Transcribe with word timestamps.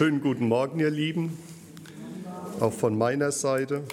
Schönen 0.00 0.22
guten 0.22 0.48
Morgen, 0.48 0.80
ihr 0.80 0.88
Lieben. 0.88 1.36
Auch 2.58 2.72
von 2.72 2.96
meiner 2.96 3.32
Seite 3.32 3.84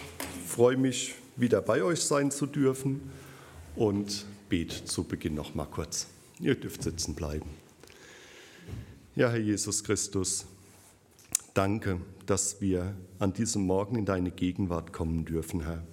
freue 0.45 0.77
mich, 0.77 1.15
wieder 1.35 1.61
bei 1.61 1.83
euch 1.83 1.99
sein 1.99 2.31
zu 2.31 2.45
dürfen 2.45 3.01
und 3.75 4.23
bete 4.47 4.85
zu 4.85 5.03
Beginn 5.03 5.35
noch 5.35 5.53
mal 5.53 5.65
kurz. 5.65 6.07
Ihr 6.39 6.55
dürft 6.55 6.81
sitzen 6.81 7.13
bleiben. 7.13 7.49
Ja, 9.17 9.29
Herr 9.31 9.41
Jesus 9.41 9.83
Christus, 9.83 10.45
danke, 11.53 11.99
dass 12.25 12.61
wir 12.61 12.95
an 13.19 13.33
diesem 13.33 13.63
Morgen 13.63 13.97
in 13.97 14.05
deine 14.05 14.31
Gegenwart 14.31 14.93
kommen 14.93 15.25
dürfen, 15.25 15.65
Herr, 15.65 15.83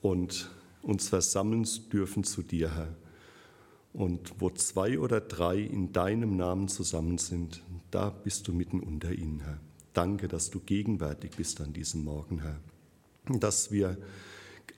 und 0.00 0.50
uns 0.80 1.10
versammeln 1.10 1.68
dürfen 1.92 2.24
zu 2.24 2.40
dir, 2.40 2.74
Herr. 2.74 2.94
Und 3.92 4.32
wo 4.38 4.48
zwei 4.48 4.98
oder 4.98 5.20
drei 5.20 5.58
in 5.58 5.92
deinem 5.92 6.38
Namen 6.38 6.68
zusammen 6.68 7.18
sind, 7.18 7.62
da 7.90 8.10
bist 8.10 8.48
du 8.48 8.52
mitten 8.52 8.80
unter 8.80 9.12
ihnen, 9.12 9.40
Herr. 9.40 9.58
Danke, 9.92 10.28
dass 10.28 10.50
du 10.50 10.60
gegenwärtig 10.60 11.32
bist 11.36 11.60
an 11.60 11.72
diesem 11.72 12.04
Morgen, 12.04 12.40
Herr. 12.40 12.60
Dass 13.38 13.72
wir 13.72 13.98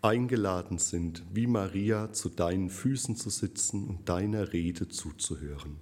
eingeladen 0.01 0.79
sind, 0.79 1.23
wie 1.33 1.47
Maria 1.47 2.13
zu 2.13 2.29
deinen 2.29 2.71
Füßen 2.71 3.17
zu 3.17 3.31
sitzen 3.31 3.87
und 3.87 4.09
deiner 4.09 4.53
Rede 4.53 4.89
zuzuhören. 4.89 5.77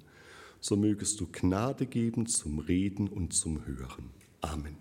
So 0.61 0.77
mögest 0.77 1.20
du 1.20 1.29
Gnade 1.30 1.87
geben 1.87 2.27
zum 2.27 2.59
Reden 2.59 3.09
und 3.09 3.33
zum 3.33 3.65
Hören. 3.67 4.11
Amen. 4.42 4.77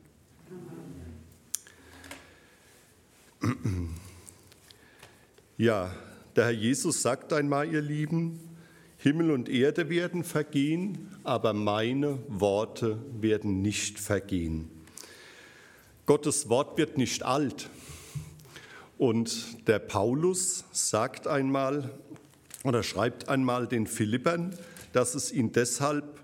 Ja, 5.58 5.96
der 6.36 6.46
Herr 6.46 6.52
Jesus 6.52 7.02
sagt 7.02 7.32
einmal, 7.32 7.72
ihr 7.72 7.82
Lieben, 7.82 8.40
Himmel 9.02 9.32
und 9.32 9.48
Erde 9.48 9.90
werden 9.90 10.26
vergehen, 10.26 11.08
aber 11.24 11.54
meine 11.54 12.20
Worte 12.28 13.00
werden 13.22 13.62
nicht 13.62 13.98
vergehen. 13.98 14.70
Gottes 16.06 16.50
Wort 16.50 16.78
wird 16.78 16.98
nicht 16.98 17.24
alt. 17.24 17.70
Und 18.98 19.68
der 19.70 19.80
Paulus 19.80 20.66
sagt 20.74 21.28
einmal 21.28 21.92
oder 22.66 22.84
schreibt 22.84 23.30
einmal 23.30 23.68
den 23.68 23.88
Philippern, 23.88 24.54
dass 24.92 25.16
es 25.16 25.32
ihn 25.32 25.54
deshalb 25.54 26.20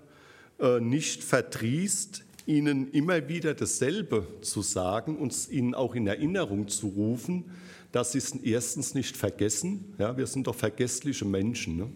äh, 0.58 0.78
nicht 0.78 1.24
verdrießt, 1.24 2.24
ihnen 2.44 2.90
immer 2.90 3.26
wieder 3.26 3.54
dasselbe 3.54 4.26
zu 4.42 4.60
sagen 4.60 5.16
und 5.16 5.48
ihnen 5.48 5.74
auch 5.74 5.94
in 5.94 6.06
Erinnerung 6.06 6.68
zu 6.68 6.88
rufen, 6.88 7.46
dass 7.90 8.12
sie 8.12 8.18
es 8.18 8.32
erstens 8.32 8.92
nicht 8.92 9.16
vergessen. 9.16 9.94
Ja, 9.96 10.18
wir 10.18 10.26
sind 10.26 10.46
doch 10.46 10.54
vergessliche 10.54 11.24
Menschen. 11.24 11.78
Ne? 11.78 11.88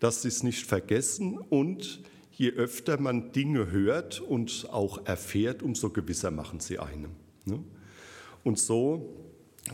Dass 0.00 0.22
sie 0.22 0.28
es 0.28 0.42
nicht 0.42 0.66
vergessen 0.66 1.38
und 1.38 2.00
je 2.32 2.50
öfter 2.50 3.00
man 3.00 3.32
Dinge 3.32 3.70
hört 3.70 4.20
und 4.20 4.68
auch 4.70 5.04
erfährt, 5.06 5.62
umso 5.62 5.90
gewisser 5.90 6.30
machen 6.30 6.60
sie 6.60 6.78
einem. 6.78 7.10
Ne? 7.44 7.58
Und 8.44 8.58
so 8.58 9.12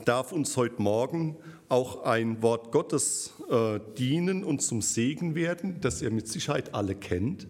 darf 0.07 0.33
uns 0.33 0.57
heute 0.57 0.81
Morgen 0.81 1.37
auch 1.69 2.05
ein 2.05 2.43
Wort 2.43 2.73
Gottes 2.73 3.35
äh, 3.51 3.81
dienen 3.99 4.45
und 4.45 4.63
zum 4.63 4.81
Segen 4.81 5.35
werden, 5.35 5.81
das 5.81 6.01
ihr 6.03 6.11
mit 6.11 6.27
Sicherheit 6.27 6.75
alle 6.75 6.95
kennt. 6.95 7.47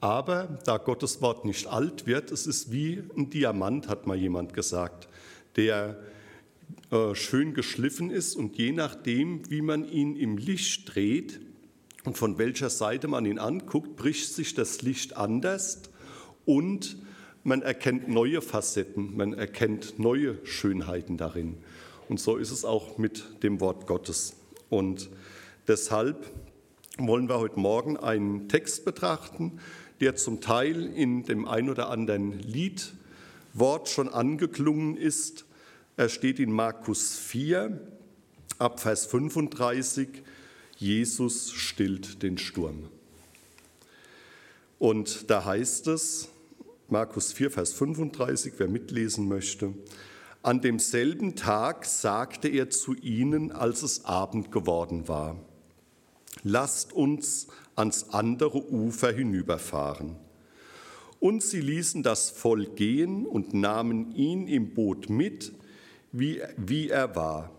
Aber 0.00 0.58
da 0.64 0.76
Gottes 0.76 1.22
Wort 1.22 1.46
nicht 1.46 1.66
alt 1.66 2.06
wird, 2.06 2.30
es 2.30 2.46
ist 2.46 2.70
wie 2.70 3.02
ein 3.16 3.30
Diamant, 3.30 3.88
hat 3.88 4.06
mal 4.06 4.16
jemand 4.16 4.52
gesagt, 4.52 5.08
der 5.56 5.98
äh, 6.90 7.14
schön 7.14 7.54
geschliffen 7.54 8.10
ist 8.10 8.36
und 8.36 8.56
je 8.56 8.72
nachdem, 8.72 9.50
wie 9.50 9.62
man 9.62 9.88
ihn 9.88 10.16
im 10.16 10.36
Licht 10.36 10.94
dreht 10.94 11.40
und 12.04 12.18
von 12.18 12.38
welcher 12.38 12.70
Seite 12.70 13.08
man 13.08 13.26
ihn 13.26 13.38
anguckt, 13.38 13.96
bricht 13.96 14.32
sich 14.32 14.54
das 14.54 14.82
Licht 14.82 15.16
anders 15.16 15.82
und 16.44 16.96
man 17.42 17.62
erkennt 17.62 18.08
neue 18.08 18.40
Facetten, 18.40 19.16
man 19.16 19.34
erkennt 19.34 19.98
neue 19.98 20.38
Schönheiten 20.46 21.16
darin. 21.16 21.58
Und 22.08 22.20
so 22.20 22.36
ist 22.36 22.50
es 22.50 22.64
auch 22.64 22.98
mit 22.98 23.42
dem 23.42 23.60
Wort 23.60 23.86
Gottes. 23.86 24.36
Und 24.70 25.10
deshalb 25.68 26.30
wollen 26.98 27.28
wir 27.28 27.38
heute 27.38 27.58
Morgen 27.58 27.96
einen 27.96 28.48
Text 28.48 28.84
betrachten, 28.84 29.58
der 30.00 30.16
zum 30.16 30.40
Teil 30.40 30.86
in 30.86 31.24
dem 31.24 31.46
ein 31.46 31.68
oder 31.70 31.88
anderen 31.88 32.38
Liedwort 32.38 33.88
schon 33.88 34.08
angeklungen 34.08 34.96
ist, 34.96 35.44
er 35.96 36.08
steht 36.08 36.40
in 36.40 36.50
Markus 36.50 37.16
4, 37.16 37.80
ab 38.58 38.80
Vers 38.80 39.06
35, 39.06 40.08
Jesus 40.84 41.50
stillt 41.50 42.22
den 42.22 42.36
Sturm. 42.36 42.90
Und 44.78 45.30
da 45.30 45.46
heißt 45.46 45.86
es, 45.86 46.28
Markus 46.90 47.32
4, 47.32 47.50
Vers 47.50 47.72
35, 47.72 48.52
wer 48.58 48.68
mitlesen 48.68 49.26
möchte, 49.26 49.72
an 50.42 50.60
demselben 50.60 51.36
Tag 51.36 51.86
sagte 51.86 52.48
er 52.48 52.68
zu 52.68 52.94
ihnen, 52.96 53.50
als 53.50 53.82
es 53.82 54.04
Abend 54.04 54.52
geworden 54.52 55.08
war, 55.08 55.40
lasst 56.42 56.92
uns 56.92 57.46
ans 57.76 58.10
andere 58.10 58.70
Ufer 58.70 59.10
hinüberfahren. 59.10 60.16
Und 61.18 61.42
sie 61.42 61.62
ließen 61.62 62.02
das 62.02 62.28
Volk 62.28 62.76
gehen 62.76 63.24
und 63.24 63.54
nahmen 63.54 64.14
ihn 64.14 64.48
im 64.48 64.74
Boot 64.74 65.08
mit, 65.08 65.50
wie, 66.12 66.42
wie 66.58 66.90
er 66.90 67.16
war. 67.16 67.50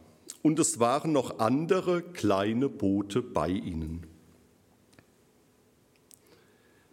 Und 0.45 0.59
es 0.59 0.79
waren 0.79 1.11
noch 1.11 1.39
andere 1.39 2.03
kleine 2.03 2.69
Boote 2.69 3.23
bei 3.23 3.49
ihnen. 3.49 4.05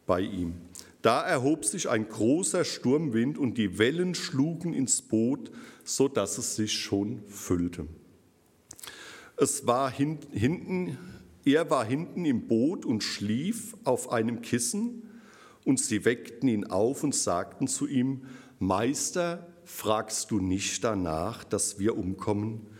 Bei 0.06 0.22
ihm. 0.22 0.54
Da 1.02 1.20
erhob 1.20 1.66
sich 1.66 1.90
ein 1.90 2.08
großer 2.08 2.64
Sturmwind 2.64 3.36
und 3.36 3.58
die 3.58 3.76
Wellen 3.76 4.14
schlugen 4.14 4.72
ins 4.72 5.02
Boot, 5.02 5.50
so 5.84 6.08
dass 6.08 6.38
es 6.38 6.56
sich 6.56 6.72
schon 6.72 7.24
füllte. 7.28 7.86
Es 9.36 9.66
war 9.66 9.90
hin, 9.90 10.20
hinten, 10.30 10.96
er 11.44 11.68
war 11.68 11.84
hinten 11.84 12.24
im 12.24 12.46
Boot 12.46 12.86
und 12.86 13.04
schlief 13.04 13.76
auf 13.84 14.10
einem 14.10 14.40
Kissen, 14.40 15.02
und 15.66 15.78
sie 15.78 16.06
weckten 16.06 16.48
ihn 16.48 16.64
auf 16.64 17.04
und 17.04 17.14
sagten 17.14 17.68
zu 17.68 17.86
ihm: 17.86 18.22
Meister, 18.58 19.46
fragst 19.66 20.30
du 20.30 20.40
nicht 20.40 20.82
danach, 20.82 21.44
dass 21.44 21.78
wir 21.78 21.98
umkommen? 21.98 22.71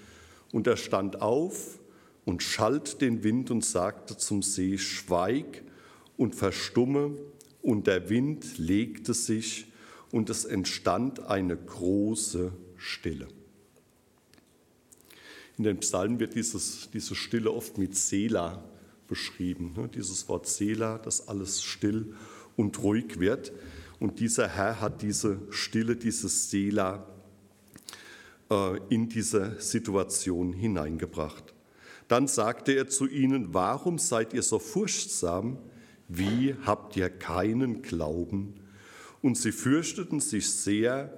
Und 0.52 0.66
er 0.66 0.76
stand 0.76 1.20
auf 1.20 1.80
und 2.24 2.42
schalt 2.42 3.00
den 3.00 3.24
Wind 3.24 3.50
und 3.50 3.64
sagte 3.64 4.16
zum 4.16 4.42
See, 4.42 4.78
schweig 4.78 5.62
und 6.16 6.34
verstumme, 6.34 7.16
und 7.62 7.86
der 7.86 8.10
Wind 8.10 8.58
legte 8.58 9.14
sich, 9.14 9.66
und 10.10 10.28
es 10.28 10.44
entstand 10.44 11.20
eine 11.20 11.56
große 11.56 12.52
Stille. 12.76 13.28
In 15.56 15.64
den 15.64 15.78
Psalmen 15.80 16.20
wird 16.20 16.34
dieses, 16.34 16.90
diese 16.92 17.14
Stille 17.14 17.50
oft 17.50 17.78
mit 17.78 17.96
Sela 17.96 18.62
beschrieben. 19.08 19.72
Ne? 19.76 19.88
Dieses 19.88 20.28
Wort 20.28 20.46
Sela, 20.46 20.98
dass 20.98 21.28
alles 21.28 21.62
still 21.62 22.14
und 22.56 22.82
ruhig 22.82 23.20
wird. 23.20 23.52
Und 24.00 24.20
dieser 24.20 24.48
Herr 24.48 24.80
hat 24.80 25.02
diese 25.02 25.40
Stille, 25.50 25.96
dieses 25.96 26.50
Sela 26.50 27.06
in 28.88 29.08
diese 29.08 29.60
Situation 29.60 30.52
hineingebracht. 30.52 31.54
Dann 32.08 32.28
sagte 32.28 32.72
er 32.72 32.88
zu 32.88 33.06
ihnen, 33.06 33.54
warum 33.54 33.98
seid 33.98 34.34
ihr 34.34 34.42
so 34.42 34.58
furchtsam? 34.58 35.58
Wie 36.08 36.54
habt 36.66 36.96
ihr 36.96 37.08
keinen 37.08 37.82
Glauben? 37.82 38.54
Und 39.22 39.38
sie 39.38 39.52
fürchteten 39.52 40.20
sich 40.20 40.50
sehr 40.50 41.16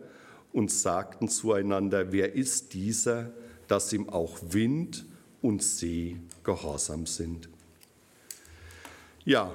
und 0.52 0.70
sagten 0.70 1.28
zueinander, 1.28 2.12
wer 2.12 2.34
ist 2.34 2.74
dieser, 2.74 3.32
dass 3.66 3.92
ihm 3.92 4.08
auch 4.08 4.38
Wind 4.50 5.04
und 5.42 5.62
See 5.62 6.18
gehorsam 6.44 7.06
sind? 7.06 7.48
Ja, 9.24 9.50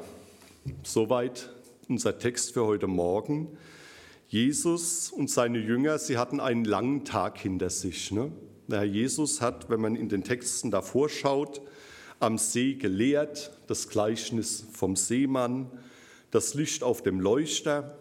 soweit 0.83 1.53
unser 1.87 2.19
Text 2.19 2.53
für 2.53 2.65
heute 2.65 2.87
Morgen. 2.87 3.57
Jesus 4.29 5.11
und 5.11 5.27
seine 5.27 5.57
Jünger, 5.57 5.97
sie 5.97 6.19
hatten 6.19 6.39
einen 6.39 6.63
langen 6.63 7.03
Tag 7.03 7.39
hinter 7.39 7.71
sich. 7.71 8.11
Ne? 8.11 8.31
Der 8.67 8.79
Herr 8.79 8.85
Jesus 8.85 9.41
hat, 9.41 9.71
wenn 9.71 9.81
man 9.81 9.95
in 9.95 10.07
den 10.07 10.23
Texten 10.23 10.69
davor 10.69 11.09
schaut, 11.09 11.61
am 12.19 12.37
See 12.37 12.75
gelehrt, 12.75 13.51
das 13.65 13.89
Gleichnis 13.89 14.67
vom 14.71 14.95
Seemann, 14.95 15.71
das 16.29 16.53
Licht 16.53 16.83
auf 16.83 17.01
dem 17.01 17.19
Leuchter, 17.19 17.97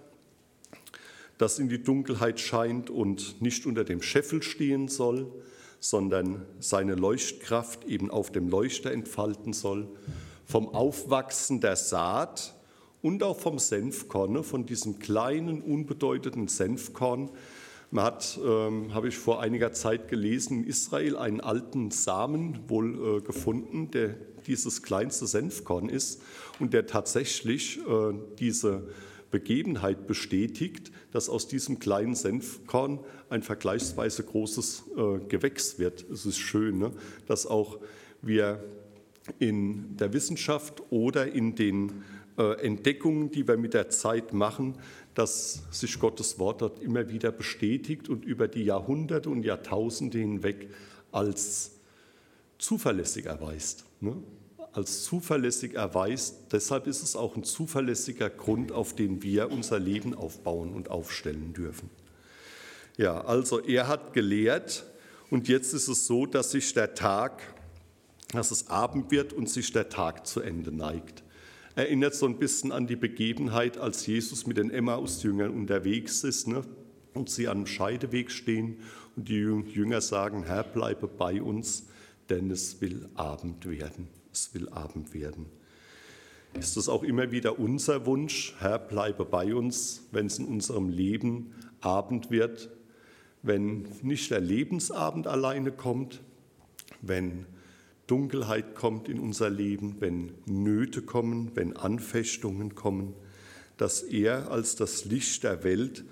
das 1.39 1.59
in 1.59 1.71
die 1.71 1.83
Dunkelheit 1.83 2.41
scheint 2.41 2.91
und 2.91 3.41
nicht 3.41 3.65
unter 3.65 3.85
dem 3.85 4.03
Scheffel 4.03 4.43
stehen 4.43 4.89
soll, 4.89 5.33
sondern 5.81 6.45
seine 6.61 6.95
Leuchtkraft 6.95 7.85
eben 7.85 8.11
auf 8.11 8.31
dem 8.31 8.51
Leuchter 8.51 8.93
entfalten 8.93 9.55
soll, 9.55 9.89
vom 10.45 10.69
Aufwachsen 10.69 11.63
der 11.63 11.77
Saat, 11.77 12.55
und 13.03 13.23
auch 13.23 13.39
vom 13.39 13.59
Senfkorn, 13.59 14.33
ne, 14.33 14.43
von 14.43 14.67
diesem 14.67 14.99
kleinen, 14.99 15.63
unbedeutenden 15.63 16.49
Senfkorn. 16.49 17.31
Man 17.91 18.05
hat, 18.05 18.39
ähm, 18.45 18.93
habe 18.93 19.09
ich 19.09 19.17
vor 19.17 19.41
einiger 19.41 19.73
Zeit 19.73 20.09
gelesen, 20.09 20.63
in 20.63 20.69
Israel 20.69 21.17
einen 21.17 21.41
alten 21.41 21.91
Samen 21.91 22.59
wohl 22.69 23.19
äh, 23.19 23.21
gefunden, 23.23 23.91
der 23.91 24.15
dieses 24.47 24.83
kleinste 24.83 25.27
Senfkorn 25.27 25.89
ist 25.89 26.23
und 26.59 26.75
der 26.75 26.87
tatsächlich 26.87 27.79
äh, 27.79 28.15
diese 28.39 28.89
Begebenheit 29.31 30.07
bestätigt, 30.07 30.91
dass 31.13 31.29
aus 31.29 31.49
diesem 31.49 31.79
kleinen 31.79 32.15
Senfkorn 32.15 33.01
ein 33.29 33.43
vergleichsweise 33.43 34.23
großes 34.23 34.85
äh, 34.97 35.19
Gewächs 35.29 35.79
wird. 35.79 36.09
Es 36.11 36.25
ist 36.27 36.39
schön, 36.39 36.79
ne? 36.79 36.93
dass 37.27 37.47
auch 37.47 37.79
wir 38.23 38.65
in 39.39 39.97
der 39.97 40.13
Wissenschaft 40.13 40.83
oder 40.91 41.31
in 41.31 41.55
den 41.55 42.05
Entdeckungen, 42.39 43.31
die 43.31 43.47
wir 43.49 43.57
mit 43.57 43.75
der 43.75 43.89
Zeit 43.89 44.33
machen, 44.33 44.79
dass 45.15 45.65
sich 45.73 45.99
Gottes 45.99 46.39
Wort 46.39 46.63
dort 46.63 46.81
immer 46.81 47.09
wieder 47.09 47.33
bestätigt 47.33 48.09
und 48.09 48.25
über 48.25 48.47
die 48.47 48.63
Jahrhunderte 48.63 49.29
und 49.29 49.43
Jahrtausende 49.43 50.19
hinweg 50.19 50.69
als 51.11 51.73
zuverlässig 52.59 53.27
erweist. 53.27 53.85
Ne? 54.01 54.17
Als 54.73 55.03
zuverlässig 55.03 55.75
erweist. 55.75 56.53
Deshalb 56.53 56.87
ist 56.87 57.03
es 57.03 57.17
auch 57.17 57.35
ein 57.35 57.43
zuverlässiger 57.43 58.31
Grund, 58.31 58.71
auf 58.71 58.95
den 58.95 59.23
wir 59.23 59.51
unser 59.51 59.81
Leben 59.81 60.15
aufbauen 60.15 60.73
und 60.73 60.91
aufstellen 60.91 61.53
dürfen. 61.53 61.91
Ja, 62.97 63.21
also 63.23 63.61
er 63.61 63.89
hat 63.89 64.13
gelehrt 64.13 64.85
und 65.31 65.49
jetzt 65.49 65.75
ist 65.75 65.89
es 65.89 66.07
so, 66.07 66.27
dass 66.27 66.53
sich 66.53 66.73
der 66.75 66.95
Tag, 66.95 67.43
dass 68.33 68.53
es 68.53 68.69
Abend 68.69 69.11
wird 69.11 69.33
und 69.33 69.49
sich 69.49 69.73
der 69.73 69.89
Tag 69.89 70.27
zu 70.27 70.41
Ende 70.41 70.71
neigt 70.71 71.25
erinnert 71.79 72.17
so 72.17 72.27
ein 72.27 72.41
bisschen 72.41 72.73
an 72.73 72.89
die 72.89 72.97
Begebenheit, 72.97 73.79
als 73.79 74.05
Jesus 74.05 74.49
mit 74.49 74.57
den 74.57 74.69
Emmaus-Jüngern 74.71 75.53
unterwegs 75.53 76.25
ist 76.25 76.49
ne? 76.49 76.63
und 77.15 77.31
sie 77.31 77.47
am 77.47 77.67
Scheideweg 77.67 78.33
stehen 78.33 78.79
und 79.15 79.29
die 79.29 79.37
Jünger 79.37 80.01
sagen, 80.01 80.43
Herr, 80.43 80.65
bleibe 80.65 81.07
bei 81.07 81.41
uns, 81.41 81.87
denn 82.31 82.51
es 82.51 82.81
will 82.81 83.09
Abend 83.15 83.65
werden. 83.65 84.09
Es 84.33 84.53
will 84.55 84.69
Abend 84.71 85.15
werden. 85.15 85.47
Ist 86.59 86.77
es 86.77 86.89
auch 86.89 87.05
immer 87.05 87.31
wieder 87.31 87.61
unser 87.61 88.07
Wunsch, 88.07 88.57
Herr, 88.59 88.81
bleibe 88.81 89.25
bei 89.25 89.55
uns, 89.55 90.09
wenn 90.11 90.27
es 90.27 90.41
in 90.41 90.47
unserem 90.47 90.89
Leben 90.89 91.55
Abend 91.81 92.33
wird, 92.33 92.71
wenn 93.43 93.87
nicht 94.03 94.33
der 94.33 94.41
Lebensabend 94.41 95.29
alleine 95.29 95.71
kommt, 95.71 96.23
wenn 97.03 97.47
Dunkelheit 98.09 98.75
kommt 98.75 99.09
in 99.09 99.21
unser 99.21 99.51
Leben, 99.51 99.97
wenn 100.01 100.33
Nöte 100.47 101.03
kommen, 101.03 101.53
wenn 101.55 101.77
Anfechtungen 101.77 102.75
kommen, 102.75 103.15
dass 103.77 104.03
er 104.03 104.51
als 104.51 104.77
das 104.77 105.05
Licht 105.05 105.45
der 105.45 105.63
Welt 105.63 106.05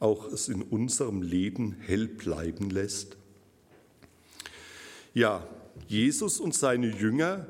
auch 0.00 0.26
es 0.32 0.48
in 0.48 0.62
unserem 0.62 1.22
Leben 1.22 1.76
hell 1.78 2.08
bleiben 2.08 2.70
lässt. 2.70 3.16
Ja, 5.14 5.46
Jesus 5.86 6.40
und 6.40 6.54
seine 6.54 6.88
Jünger, 6.88 7.46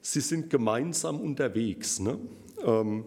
sie 0.00 0.20
sind 0.20 0.48
gemeinsam 0.48 1.20
unterwegs. 1.20 1.98
Ne? 1.98 2.18
Ähm, 2.64 3.04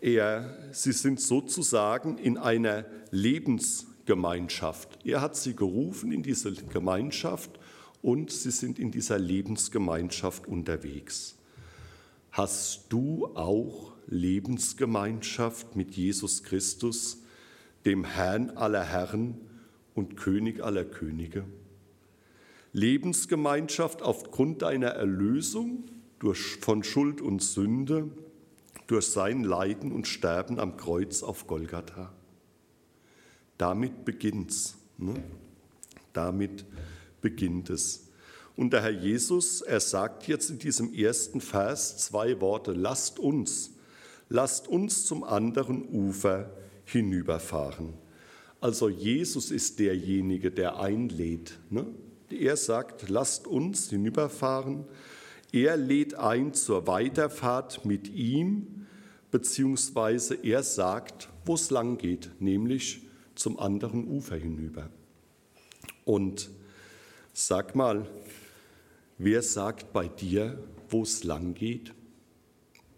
er, 0.00 0.56
sie 0.70 0.92
sind 0.92 1.20
sozusagen 1.20 2.16
in 2.16 2.38
einer 2.38 2.86
Lebensgemeinschaft. 3.10 5.00
Er 5.04 5.20
hat 5.20 5.36
sie 5.36 5.56
gerufen 5.56 6.12
in 6.12 6.22
diese 6.22 6.52
Gemeinschaft 6.52 7.58
und 8.02 8.30
sie 8.30 8.50
sind 8.50 8.78
in 8.78 8.90
dieser 8.90 9.18
Lebensgemeinschaft 9.18 10.46
unterwegs. 10.46 11.36
Hast 12.32 12.86
du 12.92 13.26
auch 13.34 13.92
Lebensgemeinschaft 14.06 15.76
mit 15.76 15.94
Jesus 15.94 16.42
Christus, 16.42 17.22
dem 17.84 18.04
Herrn 18.04 18.50
aller 18.50 18.84
Herren 18.84 19.40
und 19.94 20.16
König 20.16 20.62
aller 20.62 20.84
Könige? 20.84 21.44
Lebensgemeinschaft 22.72 24.02
aufgrund 24.02 24.62
deiner 24.62 24.88
Erlösung 24.88 25.84
durch, 26.18 26.56
von 26.60 26.82
Schuld 26.82 27.20
und 27.20 27.42
Sünde, 27.42 28.10
durch 28.86 29.06
sein 29.06 29.44
Leiden 29.44 29.92
und 29.92 30.06
Sterben 30.08 30.58
am 30.58 30.76
Kreuz 30.76 31.22
auf 31.22 31.46
Golgatha. 31.46 32.12
Damit 33.58 34.04
beginnt's. 34.04 34.76
Ne? 34.98 35.14
Damit 36.12 36.64
beginnt 37.22 37.70
es. 37.70 38.08
Und 38.54 38.74
der 38.74 38.82
Herr 38.82 38.90
Jesus, 38.90 39.62
er 39.62 39.80
sagt 39.80 40.28
jetzt 40.28 40.50
in 40.50 40.58
diesem 40.58 40.92
ersten 40.92 41.40
Vers 41.40 41.96
zwei 41.96 42.40
Worte, 42.40 42.72
lasst 42.72 43.18
uns, 43.18 43.70
lasst 44.28 44.68
uns 44.68 45.06
zum 45.06 45.24
anderen 45.24 45.88
Ufer 45.88 46.50
hinüberfahren. 46.84 47.94
Also 48.60 48.88
Jesus 48.88 49.50
ist 49.50 49.78
derjenige, 49.78 50.50
der 50.50 50.78
einlädt. 50.78 51.58
Ne? 51.70 51.86
Er 52.30 52.56
sagt, 52.56 53.08
lasst 53.08 53.46
uns 53.46 53.90
hinüberfahren. 53.90 54.84
Er 55.50 55.76
lädt 55.76 56.14
ein 56.14 56.54
zur 56.54 56.86
Weiterfahrt 56.86 57.84
mit 57.84 58.08
ihm, 58.08 58.86
beziehungsweise 59.30 60.34
er 60.34 60.62
sagt, 60.62 61.28
wo 61.44 61.54
es 61.54 61.70
lang 61.70 61.98
geht, 61.98 62.30
nämlich 62.38 63.02
zum 63.34 63.58
anderen 63.58 64.06
Ufer 64.06 64.36
hinüber. 64.36 64.90
Und 66.04 66.50
Sag 67.34 67.74
mal, 67.74 68.06
wer 69.16 69.42
sagt 69.42 69.92
bei 69.94 70.06
dir, 70.06 70.62
wo 70.90 71.02
es 71.02 71.24
lang 71.24 71.54
geht? 71.54 71.94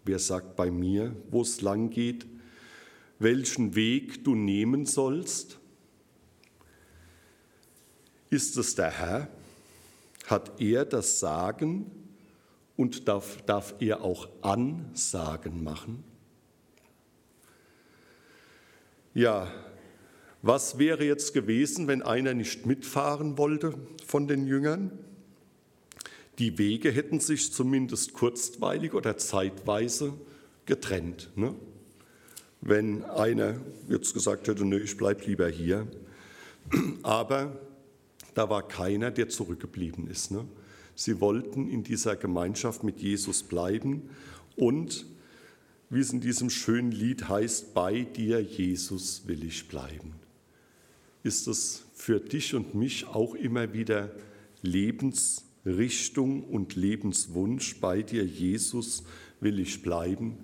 Wer 0.03 0.19
sagt 0.19 0.57
bei 0.57 0.69
mir, 0.69 1.15
wo 1.31 1.41
es 1.41 1.61
lang 1.61 1.89
geht? 1.89 2.25
Welchen 3.17 3.75
Weg 3.75 4.25
du 4.25 4.35
nehmen 4.35 4.85
sollst? 4.85 5.57
Ist 8.29 8.57
es 8.57 8.75
der 8.75 8.91
Herr? 8.91 9.29
Hat 10.27 10.59
er 10.59 10.83
das 10.83 11.19
Sagen 11.19 11.89
und 12.75 13.07
darf, 13.07 13.41
darf 13.43 13.73
er 13.79 14.01
auch 14.01 14.27
Ansagen 14.41 15.63
machen? 15.63 16.03
Ja, 19.13 19.47
was 20.45 20.77
wäre 20.77 21.03
jetzt 21.03 21.33
gewesen, 21.33 21.87
wenn 21.87 22.03
einer 22.03 22.35
nicht 22.35 22.67
mitfahren 22.67 23.39
wollte 23.39 23.73
von 24.05 24.27
den 24.27 24.45
Jüngern? 24.45 24.91
Die 26.37 26.59
Wege 26.59 26.91
hätten 26.91 27.19
sich 27.19 27.51
zumindest 27.51 28.13
kurzweilig 28.13 28.93
oder 28.93 29.17
zeitweise 29.17 30.13
getrennt. 30.67 31.31
Ne? 31.35 31.55
Wenn 32.61 33.03
einer 33.05 33.55
jetzt 33.89 34.13
gesagt 34.13 34.47
hätte, 34.47 34.65
nö, 34.65 34.77
ich 34.77 34.97
bleibe 34.97 35.25
lieber 35.25 35.49
hier. 35.49 35.87
Aber 37.01 37.57
da 38.35 38.47
war 38.47 38.67
keiner, 38.67 39.09
der 39.09 39.29
zurückgeblieben 39.29 40.07
ist. 40.07 40.29
Ne? 40.29 40.45
Sie 40.93 41.19
wollten 41.21 41.67
in 41.67 41.81
dieser 41.81 42.15
Gemeinschaft 42.15 42.83
mit 42.83 42.99
Jesus 42.99 43.41
bleiben 43.41 44.11
und, 44.55 45.07
wie 45.89 46.01
es 46.01 46.13
in 46.13 46.21
diesem 46.21 46.51
schönen 46.51 46.91
Lied 46.91 47.29
heißt, 47.29 47.73
bei 47.73 48.01
dir, 48.01 48.41
Jesus, 48.41 49.23
will 49.25 49.43
ich 49.43 49.67
bleiben 49.67 50.13
ist 51.25 51.47
es 51.47 51.85
für 51.95 52.19
dich 52.19 52.53
und 52.53 52.75
mich 52.75 53.07
auch 53.07 53.33
immer 53.33 53.73
wieder 53.73 54.11
Lebensrichtung 54.61 56.43
und 56.43 56.75
Lebenswunsch. 56.75 57.79
Bei 57.81 58.03
dir, 58.03 58.23
Jesus, 58.23 59.03
will 59.39 59.59
ich 59.59 59.81
bleiben. 59.81 60.37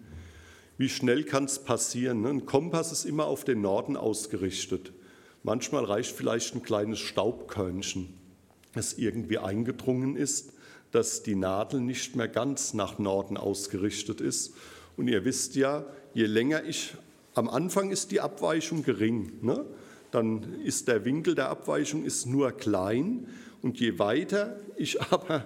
Wie 0.79 0.89
schnell 0.89 1.23
kann 1.23 1.45
es 1.45 1.59
passieren? 1.59 2.21
Ne? 2.21 2.29
Ein 2.29 2.45
Kompass 2.47 2.91
ist 2.91 3.05
immer 3.05 3.27
auf 3.27 3.45
den 3.45 3.61
Norden 3.61 3.95
ausgerichtet. 3.95 4.91
Manchmal 5.43 5.85
reicht 5.85 6.15
vielleicht 6.15 6.55
ein 6.55 6.63
kleines 6.63 6.97
Staubkörnchen, 6.97 8.15
das 8.73 8.93
irgendwie 8.93 9.38
eingedrungen 9.38 10.15
ist, 10.15 10.53
dass 10.91 11.21
die 11.21 11.35
Nadel 11.35 11.79
nicht 11.79 12.15
mehr 12.15 12.27
ganz 12.27 12.73
nach 12.73 12.97
Norden 12.97 13.38
ausgerichtet 13.38 14.19
ist. 14.19 14.55
Und 14.97 15.07
ihr 15.07 15.25
wisst 15.25 15.55
ja, 15.55 15.85
je 16.15 16.25
länger 16.25 16.63
ich, 16.63 16.95
am 17.35 17.50
Anfang 17.50 17.91
ist 17.91 18.09
die 18.09 18.19
Abweichung 18.19 18.81
gering. 18.83 19.33
Ne? 19.41 19.63
Dann 20.11 20.61
ist 20.61 20.87
der 20.87 21.05
Winkel 21.05 21.35
der 21.35 21.49
Abweichung 21.49 22.03
ist 22.03 22.25
nur 22.25 22.51
klein. 22.51 23.27
Und 23.61 23.79
je 23.79 23.99
weiter 23.99 24.59
ich 24.75 25.01
aber 25.11 25.45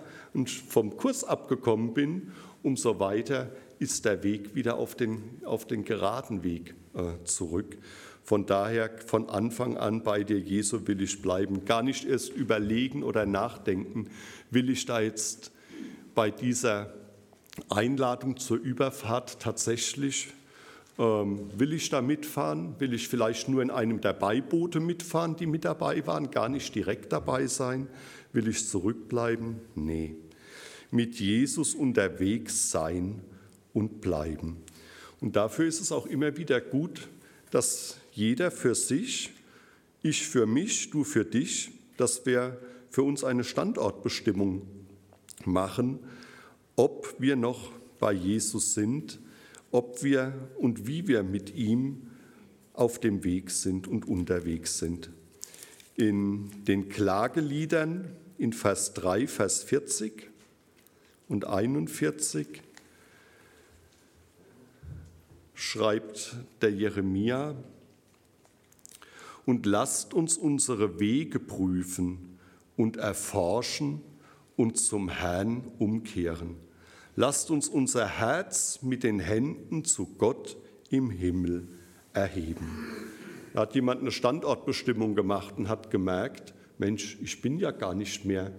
vom 0.68 0.98
Kurs 0.98 1.24
abgekommen 1.24 1.94
bin, 1.94 2.32
umso 2.64 3.00
weiter 3.00 3.52
ist 3.80 4.06
der 4.06 4.24
Weg 4.24 4.56
wieder 4.56 4.78
auf 4.78 4.96
den, 4.96 5.42
auf 5.44 5.66
den 5.66 5.84
geraden 5.84 6.44
Weg 6.44 6.76
äh, 6.94 7.24
zurück. 7.26 7.78
Von 8.24 8.48
daher 8.48 8.90
von 9.06 9.30
Anfang 9.30 9.78
an 9.78 10.02
bei 10.02 10.24
dir, 10.24 10.40
Jesu, 10.40 10.88
will 10.88 11.00
ich 11.02 11.22
bleiben. 11.22 11.66
Gar 11.66 11.84
nicht 11.84 12.06
erst 12.06 12.34
überlegen 12.34 13.04
oder 13.04 13.26
nachdenken, 13.26 14.10
will 14.50 14.70
ich 14.70 14.86
da 14.86 15.00
jetzt 15.00 15.52
bei 16.16 16.32
dieser 16.32 16.94
Einladung 17.70 18.38
zur 18.38 18.58
Überfahrt 18.58 19.40
tatsächlich 19.40 20.34
will 20.98 21.74
ich 21.74 21.90
da 21.90 22.02
mitfahren? 22.02 22.76
Will 22.80 22.94
ich 22.94 23.08
vielleicht 23.08 23.50
nur 23.50 23.62
in 23.62 23.70
einem 23.70 24.00
der 24.00 24.14
Beiboote 24.14 24.80
mitfahren, 24.80 25.36
die 25.36 25.46
mit 25.46 25.66
dabei 25.66 26.06
waren, 26.08 26.32
gar 26.32 26.48
nicht 26.48 26.74
direkt 26.74 27.12
dabei 27.12 27.48
sein? 27.48 27.88
Will 28.32 28.48
ich 28.48 28.68
zurückbleiben? 28.68 29.58
Nee. 29.76 30.16
Mit 30.92 31.20
Jesus 31.20 31.76
unterwegs 31.76 32.72
sein 32.72 33.22
und 33.74 34.00
bleiben. 34.00 34.58
Und 35.20 35.36
dafür 35.36 35.66
ist 35.66 35.82
es 35.82 35.92
auch 35.92 36.06
immer 36.06 36.38
wieder 36.38 36.62
gut, 36.62 37.10
dass 37.52 37.98
jeder 38.14 38.52
für 38.52 38.76
sich, 38.76 39.32
ich 40.02 40.28
für 40.28 40.46
mich, 40.46 40.92
du 40.92 41.04
für 41.04 41.26
dich, 41.26 41.72
dass 41.98 42.26
wir 42.26 42.58
für 42.90 43.04
uns 43.04 43.24
eine 43.24 43.44
Standortbestimmung 43.44 44.62
machen, 45.44 46.00
ob 46.78 47.16
wir 47.20 47.36
noch 47.36 47.72
bei 48.00 48.14
Jesus 48.14 48.74
sind 48.74 49.20
ob 49.76 50.04
wir 50.04 50.34
und 50.58 50.88
wie 50.88 51.06
wir 51.10 51.22
mit 51.22 51.54
ihm 51.54 52.08
auf 52.72 52.98
dem 52.98 53.26
Weg 53.26 53.52
sind 53.52 53.90
und 53.90 54.08
unterwegs 54.08 54.80
sind. 54.80 55.10
In 55.98 56.50
den 56.64 56.88
Klageliedern 56.88 58.08
in 58.38 58.54
Vers 58.54 58.94
3, 58.94 59.28
Vers 59.28 59.64
40 59.64 60.30
und 61.28 61.46
41 61.46 62.62
schreibt 65.54 66.38
der 66.62 66.72
Jeremia, 66.72 67.56
und 69.46 69.66
lasst 69.66 70.14
uns 70.14 70.38
unsere 70.38 71.00
Wege 71.00 71.40
prüfen 71.40 72.40
und 72.78 72.98
erforschen 72.98 74.02
und 74.56 74.78
zum 74.78 75.10
Herrn 75.10 75.64
umkehren. 75.78 76.65
Lasst 77.18 77.50
uns 77.50 77.70
unser 77.70 78.08
Herz 78.08 78.82
mit 78.82 79.04
den 79.04 79.20
Händen 79.20 79.86
zu 79.86 80.06
Gott 80.18 80.58
im 80.90 81.10
Himmel 81.10 81.68
erheben. 82.14 82.88
Da 83.54 83.62
hat 83.62 83.74
jemand 83.74 84.02
eine 84.02 84.12
Standortbestimmung 84.12 85.16
gemacht 85.16 85.58
und 85.58 85.70
hat 85.70 85.92
gemerkt, 85.92 86.54
Mensch, 86.78 87.18
ich 87.22 87.42
bin 87.42 87.58
ja 87.58 87.72
gar 87.72 87.96
nicht 87.96 88.26
mehr 88.26 88.52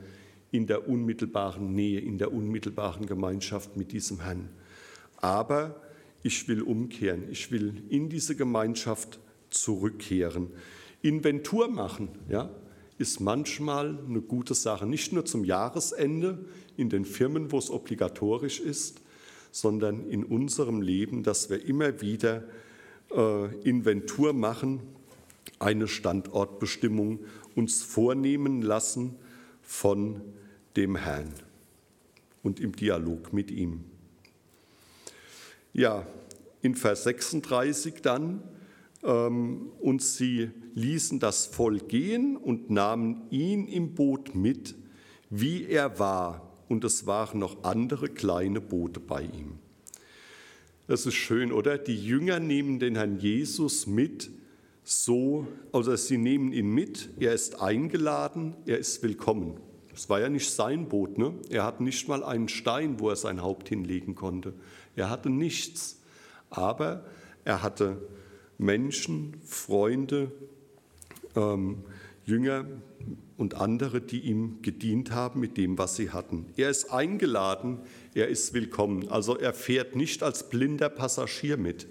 in 0.53 0.67
der 0.67 0.89
unmittelbaren 0.89 1.75
Nähe, 1.75 2.01
in 2.01 2.17
der 2.17 2.33
unmittelbaren 2.33 3.05
Gemeinschaft 3.05 3.77
mit 3.77 3.93
diesem 3.93 4.21
Herrn. 4.21 4.49
Aber 5.19 5.83
ich 6.23 6.49
will 6.49 6.63
umkehren, 6.63 7.31
ich 7.31 7.53
will 7.53 7.83
in 7.91 8.09
diese 8.09 8.37
Gemeinschaft 8.37 9.19
zurückkehren. 9.51 10.49
Inventur 11.03 11.69
machen, 11.69 12.09
ja, 12.31 12.49
ist 12.99 13.21
manchmal 13.21 13.99
eine 14.07 14.21
gute 14.21 14.55
Sache, 14.55 14.87
nicht 14.87 15.13
nur 15.13 15.25
zum 15.25 15.45
Jahresende 15.45 16.45
in 16.77 16.89
den 16.89 17.05
Firmen, 17.05 17.53
wo 17.53 17.59
es 17.59 17.71
obligatorisch 17.71 18.61
ist, 18.61 19.01
sondern 19.51 20.09
in 20.09 20.25
unserem 20.25 20.83
Leben, 20.83 21.23
dass 21.23 21.51
wir 21.51 21.65
immer 21.65 22.01
wieder 22.01 22.45
äh, 23.11 23.55
Inventur 23.69 24.33
machen, 24.33 24.81
eine 25.59 25.89
Standortbestimmung 25.89 27.21
uns 27.55 27.83
vornehmen 27.83 28.63
lassen 28.63 29.17
von 29.63 30.21
dem 30.77 30.97
Herrn 30.97 31.33
und 32.43 32.61
im 32.61 32.77
Dialog 32.77 33.33
mit 33.33 33.51
ihm. 33.51 33.85
Ja, 35.73 36.07
in 36.63 36.75
Vers 36.75 37.05
36 37.05 38.03
dann, 38.03 38.43
und 39.07 40.03
sie 40.03 40.51
ließen 40.75 41.21
das 41.21 41.47
Volk 41.47 41.89
gehen 41.89 42.37
und 42.37 42.71
nahmen 42.71 43.23
ihn 43.31 43.69
im 43.69 43.95
Boot 43.95 44.35
mit, 44.35 44.75
wie 45.31 45.65
er 45.65 45.99
war, 45.99 46.53
und 46.69 46.83
es 46.83 47.07
waren 47.07 47.39
noch 47.39 47.63
andere 47.63 48.09
kleine 48.09 48.61
Boote 48.61 48.99
bei 48.99 49.23
ihm. 49.23 49.59
Das 50.89 51.07
ist 51.07 51.15
schön, 51.15 51.53
oder? 51.53 51.79
Die 51.79 51.97
Jünger 51.97 52.41
nehmen 52.41 52.81
den 52.81 52.97
Herrn 52.97 53.19
Jesus 53.19 53.87
mit, 53.87 54.31
so, 54.83 55.47
also 55.73 55.95
sie 55.97 56.19
nehmen 56.19 56.53
ihn 56.53 56.71
mit, 56.71 57.11
er 57.19 57.33
ist 57.33 57.61
eingeladen, 57.61 58.55
er 58.67 58.79
ist 58.79 59.03
willkommen. 59.03 59.61
Es 59.95 60.09
war 60.11 60.21
ja 60.21 60.29
nicht 60.29 60.51
sein 60.51 60.89
Boot, 60.89 61.17
ne? 61.17 61.33
Er 61.49 61.65
hatte 61.65 61.83
nicht 61.83 62.07
mal 62.07 62.23
einen 62.23 62.49
Stein, 62.49 63.01
wo 63.01 63.09
er 63.09 63.17
sein 63.17 63.41
Haupt 63.41 63.69
hinlegen 63.69 64.15
konnte. 64.15 64.53
Er 64.95 65.09
hatte 65.09 65.31
nichts. 65.31 66.03
Aber 66.51 67.07
er 67.45 67.63
hatte 67.63 67.97
Menschen, 68.59 69.37
Freunde, 69.45 70.33
ähm, 71.35 71.85
Jünger 72.25 72.67
und 73.37 73.55
andere, 73.55 74.01
die 74.01 74.21
ihm 74.21 74.63
gedient 74.63 75.11
haben 75.13 75.41
mit 75.41 75.57
dem, 75.57 75.79
was 75.79 75.97
sie 75.97 76.11
hatten. 76.11 76.47
Er 76.57 76.71
ist 76.71 76.91
eingeladen, 76.91 77.81
er 78.15 78.29
ist 78.29 78.55
willkommen. 78.55 79.09
Also 79.09 79.37
er 79.37 79.53
fährt 79.53 79.95
nicht 79.95 80.23
als 80.23 80.49
blinder 80.49 80.89
Passagier 80.89 81.57
mit, 81.57 81.87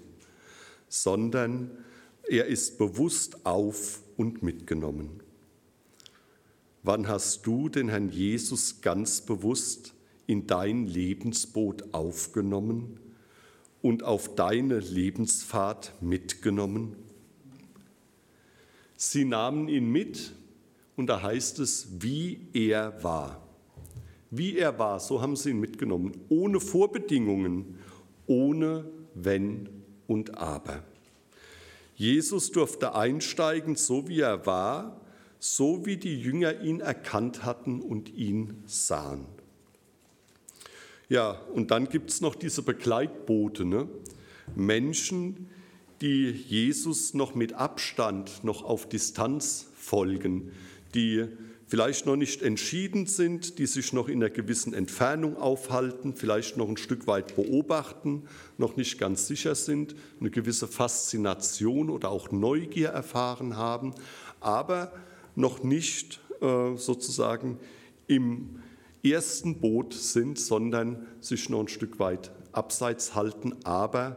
sondern 0.88 1.70
er 2.28 2.46
ist 2.46 2.78
bewusst 2.78 3.46
auf 3.46 4.02
und 4.16 4.42
mitgenommen. 4.42 5.20
Wann 6.82 7.08
hast 7.08 7.46
du 7.46 7.68
den 7.68 7.88
Herrn 7.88 8.10
Jesus 8.10 8.80
ganz 8.80 9.20
bewusst 9.20 9.94
in 10.26 10.46
dein 10.46 10.86
Lebensboot 10.86 11.94
aufgenommen 11.94 12.98
und 13.86 14.02
auf 14.02 14.34
deine 14.34 14.80
Lebensfahrt 14.80 15.92
mitgenommen? 16.00 16.96
Sie 18.96 19.24
nahmen 19.24 19.68
ihn 19.68 19.92
mit 19.92 20.32
und 20.96 21.06
da 21.06 21.22
heißt 21.22 21.60
es, 21.60 21.86
wie 22.00 22.40
er 22.52 23.04
war. 23.04 23.46
Wie 24.32 24.58
er 24.58 24.76
war, 24.80 24.98
so 24.98 25.22
haben 25.22 25.36
sie 25.36 25.50
ihn 25.50 25.60
mitgenommen, 25.60 26.12
ohne 26.28 26.58
Vorbedingungen, 26.58 27.78
ohne 28.26 28.90
Wenn 29.14 29.68
und 30.08 30.36
Aber. 30.36 30.82
Jesus 31.94 32.50
durfte 32.50 32.96
einsteigen, 32.96 33.76
so 33.76 34.08
wie 34.08 34.20
er 34.20 34.46
war, 34.46 35.00
so 35.38 35.86
wie 35.86 35.96
die 35.96 36.20
Jünger 36.20 36.60
ihn 36.60 36.80
erkannt 36.80 37.44
hatten 37.44 37.80
und 37.80 38.12
ihn 38.12 38.64
sahen. 38.66 39.26
Ja, 41.08 41.40
und 41.54 41.70
dann 41.70 41.88
gibt 41.88 42.10
es 42.10 42.20
noch 42.20 42.34
diese 42.34 42.62
Begleitboote, 42.62 43.64
ne? 43.64 43.88
Menschen, 44.56 45.48
die 46.00 46.30
Jesus 46.30 47.14
noch 47.14 47.34
mit 47.34 47.52
Abstand, 47.52 48.42
noch 48.42 48.64
auf 48.64 48.88
Distanz 48.88 49.68
folgen, 49.76 50.50
die 50.94 51.26
vielleicht 51.68 52.06
noch 52.06 52.16
nicht 52.16 52.42
entschieden 52.42 53.06
sind, 53.06 53.58
die 53.58 53.66
sich 53.66 53.92
noch 53.92 54.08
in 54.08 54.22
einer 54.22 54.30
gewissen 54.30 54.72
Entfernung 54.72 55.36
aufhalten, 55.36 56.14
vielleicht 56.14 56.56
noch 56.56 56.68
ein 56.68 56.76
Stück 56.76 57.06
weit 57.06 57.34
beobachten, 57.34 58.24
noch 58.58 58.76
nicht 58.76 58.98
ganz 58.98 59.26
sicher 59.26 59.54
sind, 59.54 59.94
eine 60.20 60.30
gewisse 60.30 60.68
Faszination 60.68 61.90
oder 61.90 62.10
auch 62.10 62.30
Neugier 62.30 62.88
erfahren 62.88 63.56
haben, 63.56 63.94
aber 64.40 64.92
noch 65.34 65.62
nicht 65.62 66.20
äh, 66.40 66.76
sozusagen 66.76 67.58
im 68.06 68.60
ersten 69.12 69.60
Boot 69.60 69.94
sind, 69.94 70.38
sondern 70.38 71.06
sich 71.20 71.48
noch 71.48 71.60
ein 71.60 71.68
Stück 71.68 71.98
weit 71.98 72.32
abseits 72.52 73.14
halten, 73.14 73.54
aber 73.64 74.16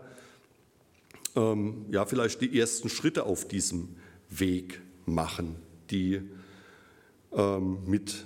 ähm, 1.35 1.85
ja 1.91 2.05
vielleicht 2.05 2.41
die 2.41 2.57
ersten 2.57 2.89
Schritte 2.89 3.25
auf 3.25 3.47
diesem 3.47 3.95
Weg 4.29 4.81
machen, 5.05 5.55
die 5.89 6.21
ähm, 7.31 7.79
mit, 7.85 8.25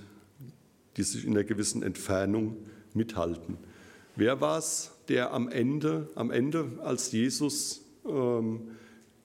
die 0.97 1.03
sich 1.03 1.25
in 1.25 1.31
einer 1.31 1.43
gewissen 1.43 1.83
Entfernung 1.83 2.57
mithalten. 2.93 3.57
Wer 4.15 4.41
war 4.41 4.59
es, 4.59 4.91
der 5.07 5.33
am 5.33 5.49
Ende, 5.49 6.09
am 6.15 6.29
Ende, 6.29 6.79
als 6.83 7.11
Jesus 7.11 7.81
ähm, 8.05 8.71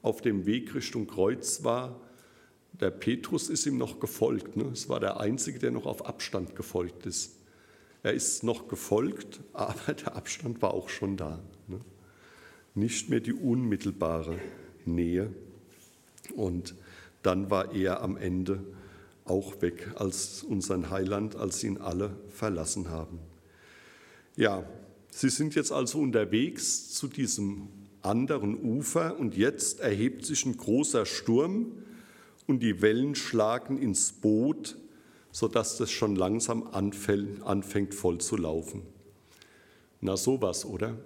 auf 0.03 0.23
dem 0.23 0.47
Weg 0.47 0.75
Richtung 0.75 1.07
Kreuz 1.07 1.63
war, 1.65 2.01
der 2.81 2.91
Petrus 2.91 3.49
ist 3.49 3.67
ihm 3.67 3.79
noch 3.79 4.01
gefolgt. 4.01 4.57
Ne? 4.57 4.65
Es 4.73 4.89
war 4.89 5.01
der 5.01 5.21
Einzige, 5.21 5.59
der 5.59 5.71
noch 5.71 5.87
auf 5.87 6.07
Abstand 6.07 6.55
gefolgt 6.55 7.07
ist. 7.07 7.33
Er 8.03 8.15
ist 8.15 8.45
noch 8.45 8.69
gefolgt, 8.69 9.41
aber 9.53 9.95
der 9.95 10.15
Abstand 10.17 10.63
war 10.63 10.75
auch 10.75 10.89
schon 10.89 11.17
da. 11.17 11.41
Ne? 11.67 11.81
Nicht 12.75 13.11
mehr 13.11 13.21
die 13.21 13.33
unmittelbare 13.33 14.39
Nähe. 14.85 15.33
Und 16.37 16.75
dann 17.23 17.51
war 17.51 17.75
er 17.75 18.01
am 18.03 18.17
Ende 18.17 18.63
auch 19.25 19.61
weg 19.61 19.93
als 19.97 20.43
unseren 20.43 20.91
Heiland, 20.91 21.37
als 21.37 21.63
ihn 21.65 21.79
alle 21.79 22.17
verlassen 22.29 22.89
haben. 22.89 23.19
Ja, 24.37 24.65
sie 25.11 25.29
sind 25.29 25.55
jetzt 25.55 25.73
also 25.73 25.99
unterwegs 25.99 26.91
zu 26.95 27.09
diesem 27.09 27.69
anderen 28.03 28.63
Ufer 28.63 29.19
und 29.19 29.37
jetzt 29.37 29.81
erhebt 29.81 30.25
sich 30.25 30.47
ein 30.47 30.57
großer 30.57 31.05
Sturm 31.05 31.73
und 32.49 32.61
die 32.61 32.83
Wellen 32.83 33.15
schlagen 33.15 33.79
ins 33.79 34.11
Boot, 34.11 34.77
sodass 35.31 35.77
das 35.77 35.93
schon 35.93 36.17
langsam 36.17 36.65
anfängt 36.73 37.95
voll 37.95 38.19
zu 38.19 38.37
laufen. 38.37 38.83
Na 40.01 40.17
sowas, 40.17 40.65
oder? 40.65 40.99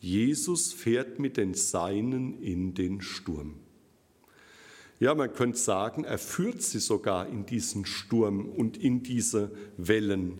Jesus 0.00 0.72
fährt 0.72 1.20
mit 1.20 1.36
den 1.36 1.54
Seinen 1.54 2.42
in 2.42 2.74
den 2.74 3.00
Sturm. 3.00 3.54
Ja, 4.98 5.14
man 5.14 5.32
könnte 5.32 5.58
sagen, 5.58 6.04
er 6.04 6.18
führt 6.18 6.62
sie 6.62 6.80
sogar 6.80 7.28
in 7.28 7.46
diesen 7.46 7.86
Sturm 7.86 8.46
und 8.46 8.76
in 8.76 9.02
diese 9.02 9.52
Wellen, 9.76 10.38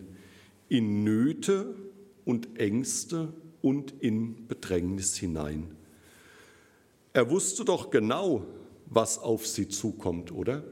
in 0.67 1.03
Nöte 1.03 1.75
und 2.25 2.59
Ängste 2.59 3.33
und 3.61 3.93
in 3.99 4.47
Bedrängnis 4.47 5.15
hinein. 5.17 5.75
Er 7.13 7.29
wusste 7.29 7.63
doch 7.63 7.89
genau, 7.89 8.45
was 8.85 9.19
auf 9.19 9.47
sie 9.47 9.67
zukommt, 9.67 10.31
oder? 10.31 10.63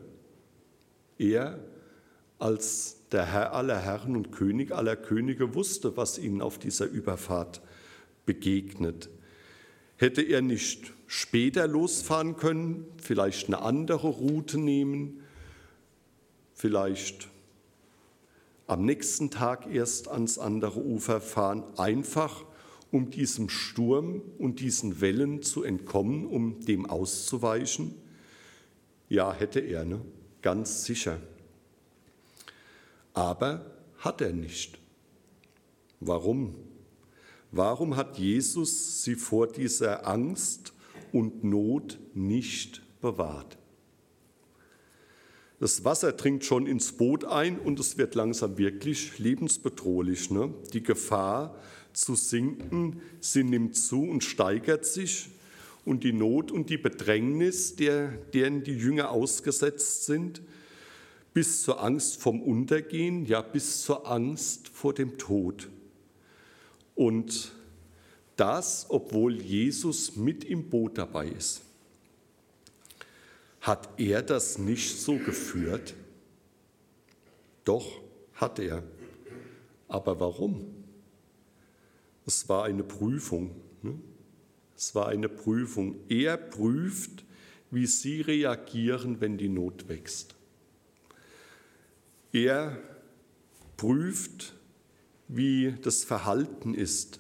Er 1.18 1.60
als 2.40 2.98
der 3.12 3.26
Herr 3.26 3.54
aller 3.54 3.80
Herren 3.80 4.16
und 4.16 4.32
König 4.32 4.72
aller 4.72 4.96
Könige 4.96 5.54
wusste, 5.54 5.96
was 5.98 6.18
ihnen 6.18 6.42
auf 6.42 6.58
dieser 6.58 6.86
Überfahrt 6.86 7.62
begegnet. 8.26 9.10
Hätte 9.98 10.22
er 10.22 10.42
nicht 10.42 10.94
später 11.06 11.68
losfahren 11.68 12.38
können, 12.38 12.86
vielleicht 13.02 13.48
eine 13.48 13.62
andere 13.62 14.08
Route 14.08 14.58
nehmen, 14.58 15.22
vielleicht 16.54 17.30
am 18.66 18.86
nächsten 18.86 19.30
Tag 19.30 19.68
erst 19.72 20.08
ans 20.08 20.40
andere 20.40 20.80
Ufer 20.80 21.22
fahren, 21.22 21.64
einfach 21.78 22.46
um 22.92 23.10
diesem 23.10 23.50
Sturm 23.50 24.22
und 24.38 24.60
diesen 24.60 25.02
Wellen 25.02 25.42
zu 25.42 25.64
entkommen, 25.64 26.26
um 26.26 26.60
dem 26.60 26.86
auszuweichen? 26.86 27.96
Ja, 29.10 29.34
hätte 29.34 29.60
er, 29.60 29.86
ne? 29.86 30.02
ganz 30.42 30.86
sicher. 30.86 31.20
Aber 33.14 33.66
hat 33.98 34.22
er 34.22 34.34
nicht. 34.34 34.80
Warum? 36.00 36.56
Warum 37.52 37.96
hat 37.96 38.18
Jesus 38.18 39.04
sie 39.04 39.16
vor 39.16 39.48
dieser 39.48 40.08
Angst 40.08 40.74
und 41.12 41.44
Not 41.44 42.00
nicht 42.14 42.82
bewahrt? 43.02 43.58
Das 45.60 45.86
Wasser 45.86 46.14
dringt 46.14 46.44
schon 46.44 46.66
ins 46.66 46.94
Boot 46.94 47.24
ein 47.24 47.60
und 47.60 47.80
es 47.80 48.00
wird 48.00 48.16
langsam 48.16 48.58
wirklich 48.58 49.20
lebensbedrohlich. 49.20 50.32
Ne? 50.32 50.52
Die 50.74 50.82
Gefahr 50.82 51.56
zu 51.94 52.16
sinken, 52.16 53.02
sie 53.20 53.44
nimmt 53.44 53.76
zu 53.76 54.04
und 54.04 54.24
steigert 54.24 54.86
sich. 54.86 55.30
Und 55.84 56.04
die 56.04 56.14
Not 56.14 56.52
und 56.52 56.70
die 56.70 56.78
Bedrängnis, 56.78 57.76
der, 57.76 58.10
deren 58.34 58.64
die 58.64 58.78
Jünger 58.78 59.10
ausgesetzt 59.10 60.06
sind, 60.06 60.42
bis 61.34 61.64
zur 61.64 61.82
Angst 61.82 62.22
vom 62.22 62.42
Untergehen, 62.42 63.26
ja 63.26 63.42
bis 63.42 63.84
zur 63.84 64.10
Angst 64.10 64.68
vor 64.68 64.94
dem 64.94 65.18
Tod. 65.18 65.70
Und 66.94 67.52
das, 68.36 68.86
obwohl 68.90 69.42
Jesus 69.42 70.16
mit 70.16 70.44
im 70.44 70.70
Boot 70.70 70.98
dabei 70.98 71.28
ist. 71.30 71.62
Hat 73.62 73.90
er 73.98 74.22
das 74.24 74.58
nicht 74.58 75.00
so 75.00 75.18
geführt? 75.18 75.94
Doch, 77.64 77.88
hat 78.34 78.60
er. 78.60 78.84
Aber 79.88 80.20
warum? 80.20 80.81
Es 82.26 82.48
war 82.50 82.66
eine 82.66 82.84
Prüfung. 82.84 83.56
Ne? 83.82 84.00
Es 84.76 84.96
war 84.96 85.08
eine 85.08 85.30
Prüfung. 85.30 85.96
Er 86.10 86.38
prüft, 86.38 87.26
wie 87.70 87.86
sie 87.86 88.22
reagieren, 88.22 89.22
wenn 89.22 89.38
die 89.38 89.50
Not 89.50 89.88
wächst. 89.88 90.36
Er 92.34 92.78
prüft, 93.78 94.56
wie 95.28 95.76
das 95.82 96.04
Verhalten 96.04 96.74
ist. 96.74 97.20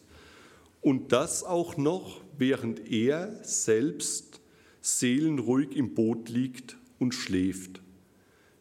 Und 0.81 1.12
das 1.12 1.43
auch 1.43 1.77
noch, 1.77 2.22
während 2.38 2.91
er 2.91 3.43
selbst 3.43 4.41
seelenruhig 4.81 5.75
im 5.75 5.93
Boot 5.93 6.29
liegt 6.29 6.77
und 7.00 7.13
schläft. 7.13 7.81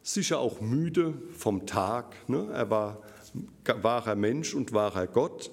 Sicher 0.02 0.38
auch 0.38 0.60
müde 0.60 1.14
vom 1.32 1.66
Tag. 1.66 2.28
Ne? 2.28 2.48
Er 2.52 2.70
war 2.70 3.02
wahrer 3.64 4.14
Mensch 4.14 4.54
und 4.54 4.72
wahrer 4.72 5.06
Gott, 5.06 5.50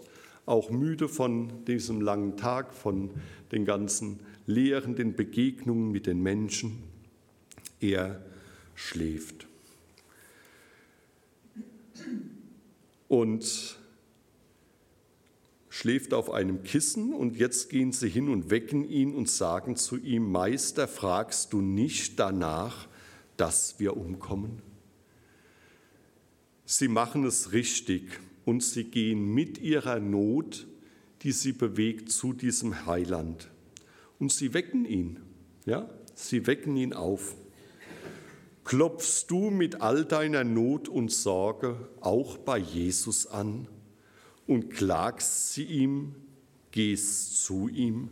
auch 0.47 0.71
müde 0.71 1.09
von 1.09 1.65
diesem 1.65 2.01
langen 2.01 2.37
Tag, 2.37 2.73
von 2.73 3.11
den 3.51 3.65
ganzen 3.65 4.21
Lehren, 4.47 4.95
den 4.95 5.15
Begegnungen 5.15 5.91
mit 5.91 6.07
den 6.07 6.23
Menschen. 6.23 6.83
Er 7.79 8.25
schläft. 8.73 9.45
Und 13.09 13.77
schläft 15.69 16.13
auf 16.13 16.31
einem 16.31 16.63
Kissen 16.63 17.13
und 17.13 17.35
jetzt 17.35 17.69
gehen 17.69 17.91
sie 17.91 18.09
hin 18.09 18.29
und 18.29 18.49
wecken 18.49 18.89
ihn 18.89 19.13
und 19.13 19.29
sagen 19.29 19.75
zu 19.75 19.97
ihm, 19.97 20.31
Meister, 20.31 20.87
fragst 20.87 21.51
du 21.53 21.61
nicht 21.61 22.19
danach, 22.19 22.87
dass 23.35 23.79
wir 23.79 23.97
umkommen? 23.97 24.61
Sie 26.65 26.87
machen 26.87 27.25
es 27.25 27.51
richtig 27.51 28.19
und 28.47 28.63
sie 28.63 28.85
gehen 28.85 29.35
mit 29.35 29.59
ihrer 29.59 29.99
Not, 29.99 30.65
die 31.21 31.33
sie 31.33 31.53
bewegt, 31.53 32.11
zu 32.11 32.33
diesem 32.33 32.87
Heiland. 32.87 33.51
Und 34.17 34.31
sie 34.31 34.55
wecken 34.55 34.85
ihn, 34.85 35.19
ja, 35.65 35.87
sie 36.15 36.47
wecken 36.47 36.75
ihn 36.77 36.93
auf. 36.93 37.35
Klopfst 38.63 39.25
du 39.27 39.51
mit 39.51 39.81
all 39.81 40.03
deiner 40.03 40.43
Not 40.43 40.89
und 40.89 41.11
Sorge 41.11 41.89
auch 42.01 42.39
bei 42.39 42.57
Jesus 42.57 43.27
an? 43.27 43.67
und 44.47 44.69
klagst 44.69 45.53
sie 45.53 45.65
ihm, 45.65 46.15
gehst 46.71 47.43
zu 47.43 47.67
ihm. 47.67 48.09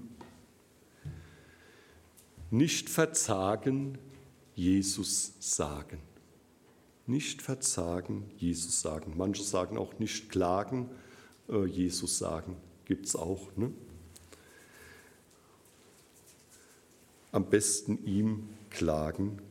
Nicht 2.52 2.90
verzagen, 2.90 3.98
Jesus 4.54 5.34
sagen. 5.40 6.00
Nicht 7.08 7.42
verzagen, 7.42 8.32
Jesus 8.38 8.82
sagen. 8.82 9.14
Manche 9.16 9.44
sagen 9.44 9.78
auch 9.78 10.00
nicht 10.00 10.30
klagen, 10.30 10.90
äh, 11.50 11.66
Jesus 11.66 12.18
sagen. 12.18 12.56
Gibt 12.86 13.06
es 13.06 13.16
auch. 13.16 13.56
Ne? 13.56 13.72
Am 17.32 17.46
besten 17.50 18.04
ihm 18.06 18.50
klagen. 18.70 19.42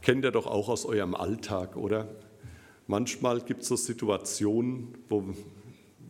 Kennt 0.00 0.24
ihr 0.24 0.32
doch 0.32 0.46
auch 0.46 0.68
aus 0.68 0.84
eurem 0.84 1.14
Alltag, 1.14 1.76
oder? 1.76 2.08
Manchmal 2.86 3.40
gibt 3.40 3.62
es 3.62 3.68
so 3.68 3.76
Situationen, 3.76 4.98
wo 5.08 5.34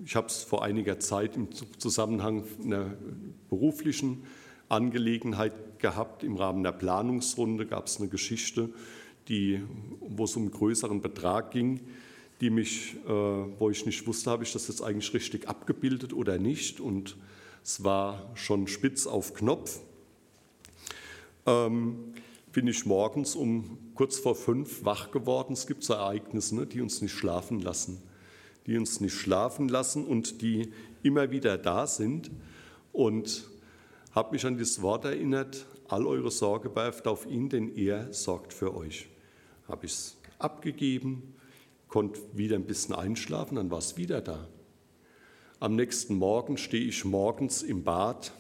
ich 0.04 0.16
habe 0.16 0.26
es 0.26 0.42
vor 0.42 0.64
einiger 0.64 0.98
Zeit 0.98 1.36
im 1.36 1.48
Zusammenhang 1.52 2.44
einer 2.64 2.96
beruflichen 3.50 4.24
Angelegenheit 4.68 5.78
gehabt. 5.78 6.24
Im 6.24 6.36
Rahmen 6.36 6.62
der 6.62 6.72
Planungsrunde 6.72 7.66
gab 7.66 7.86
es 7.86 7.98
eine 7.98 8.08
Geschichte, 8.08 8.70
die, 9.28 9.60
wo 10.00 10.24
es 10.24 10.36
um 10.36 10.42
einen 10.42 10.52
größeren 10.52 11.00
Betrag 11.00 11.50
ging, 11.50 11.80
die 12.40 12.50
mich, 12.50 12.96
äh, 13.06 13.08
wo 13.08 13.70
ich 13.70 13.86
nicht 13.86 14.06
wusste, 14.06 14.30
habe 14.30 14.42
ich 14.42 14.52
das 14.52 14.66
jetzt 14.68 14.82
eigentlich 14.82 15.14
richtig 15.14 15.48
abgebildet 15.48 16.12
oder 16.12 16.38
nicht. 16.38 16.80
Und 16.80 17.16
es 17.62 17.84
war 17.84 18.30
schon 18.34 18.66
spitz 18.66 19.06
auf 19.06 19.32
Knopf. 19.34 19.80
Ähm, 21.46 22.14
bin 22.52 22.66
ich 22.66 22.84
morgens 22.84 23.36
um 23.36 23.78
kurz 23.94 24.18
vor 24.18 24.34
fünf 24.34 24.84
wach 24.84 25.10
geworden. 25.12 25.52
Es 25.52 25.66
gibt 25.66 25.84
so 25.84 25.94
Ereignisse, 25.94 26.56
ne, 26.56 26.66
die 26.66 26.80
uns 26.80 27.00
nicht 27.00 27.12
schlafen 27.12 27.60
lassen, 27.60 28.02
die 28.66 28.76
uns 28.76 29.00
nicht 29.00 29.14
schlafen 29.14 29.68
lassen 29.68 30.04
und 30.04 30.42
die 30.42 30.72
immer 31.02 31.30
wieder 31.30 31.56
da 31.56 31.86
sind. 31.86 32.30
Und 32.92 33.48
habe 34.12 34.32
mich 34.32 34.44
an 34.44 34.58
das 34.58 34.82
Wort 34.82 35.04
erinnert, 35.04 35.64
all 35.88 36.06
eure 36.06 36.30
Sorge 36.30 36.74
werft 36.74 37.06
auf 37.06 37.24
ihn, 37.26 37.48
denn 37.48 37.74
er 37.76 38.12
sorgt 38.12 38.52
für 38.52 38.74
euch. 38.74 39.08
Habe 39.68 39.86
ich 39.86 39.92
es 39.92 40.16
abgegeben, 40.38 41.34
konnte 41.88 42.20
wieder 42.32 42.56
ein 42.56 42.64
bisschen 42.64 42.94
einschlafen, 42.94 43.56
dann 43.56 43.70
war 43.70 43.78
es 43.78 43.96
wieder 43.96 44.20
da. 44.20 44.48
Am 45.60 45.76
nächsten 45.76 46.16
Morgen 46.16 46.56
stehe 46.56 46.84
ich 46.84 47.04
morgens 47.04 47.62
im 47.62 47.84
Bad, 47.84 48.32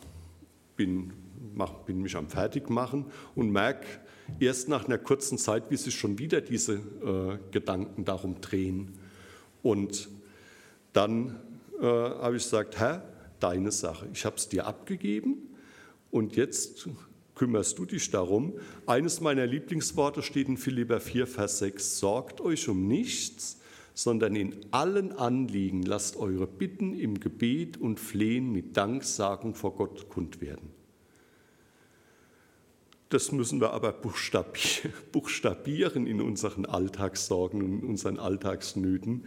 bin 0.76 1.12
mach, 1.54 1.72
bin 1.84 2.02
mich 2.02 2.16
am 2.16 2.28
Fertigmachen 2.28 3.06
und 3.34 3.50
merke 3.50 3.86
erst 4.40 4.68
nach 4.68 4.86
einer 4.86 4.98
kurzen 4.98 5.38
Zeit, 5.38 5.70
wie 5.70 5.76
sich 5.76 5.94
schon 5.94 6.18
wieder 6.18 6.40
diese 6.40 6.74
äh, 6.74 7.38
Gedanken 7.50 8.04
darum 8.04 8.40
drehen. 8.40 8.98
Und 9.62 10.08
dann 10.92 11.40
äh, 11.80 11.84
habe 11.84 12.36
ich 12.36 12.44
gesagt, 12.44 12.78
Herr, 12.78 13.04
deine 13.40 13.72
Sache, 13.72 14.08
ich 14.12 14.24
habe 14.24 14.36
es 14.36 14.48
dir 14.48 14.66
abgegeben 14.66 15.54
und 16.10 16.36
jetzt 16.36 16.88
kümmerst 17.34 17.78
du 17.78 17.84
dich 17.84 18.10
darum. 18.10 18.54
Eines 18.86 19.20
meiner 19.20 19.46
Lieblingsworte 19.46 20.22
steht 20.22 20.48
in 20.48 20.56
Philipper 20.56 21.00
4, 21.00 21.26
Vers 21.26 21.58
6, 21.58 21.98
sorgt 21.98 22.40
euch 22.40 22.68
um 22.68 22.86
nichts, 22.86 23.58
sondern 23.94 24.36
in 24.36 24.56
allen 24.70 25.12
Anliegen 25.12 25.82
lasst 25.82 26.16
eure 26.16 26.46
Bitten 26.46 26.94
im 26.94 27.20
Gebet 27.20 27.76
und 27.78 28.00
Flehen 28.00 28.52
mit 28.52 28.76
Danksagen 28.76 29.54
vor 29.54 29.74
Gott 29.76 30.08
kund 30.08 30.40
werden. 30.40 30.70
Das 33.12 33.30
müssen 33.30 33.60
wir 33.60 33.72
aber 33.72 33.92
buchstabieren 35.12 36.06
in 36.06 36.22
unseren 36.22 36.64
Alltagssorgen 36.64 37.62
und 37.62 37.82
in 37.82 37.84
unseren 37.84 38.18
Alltagsnöten. 38.18 39.26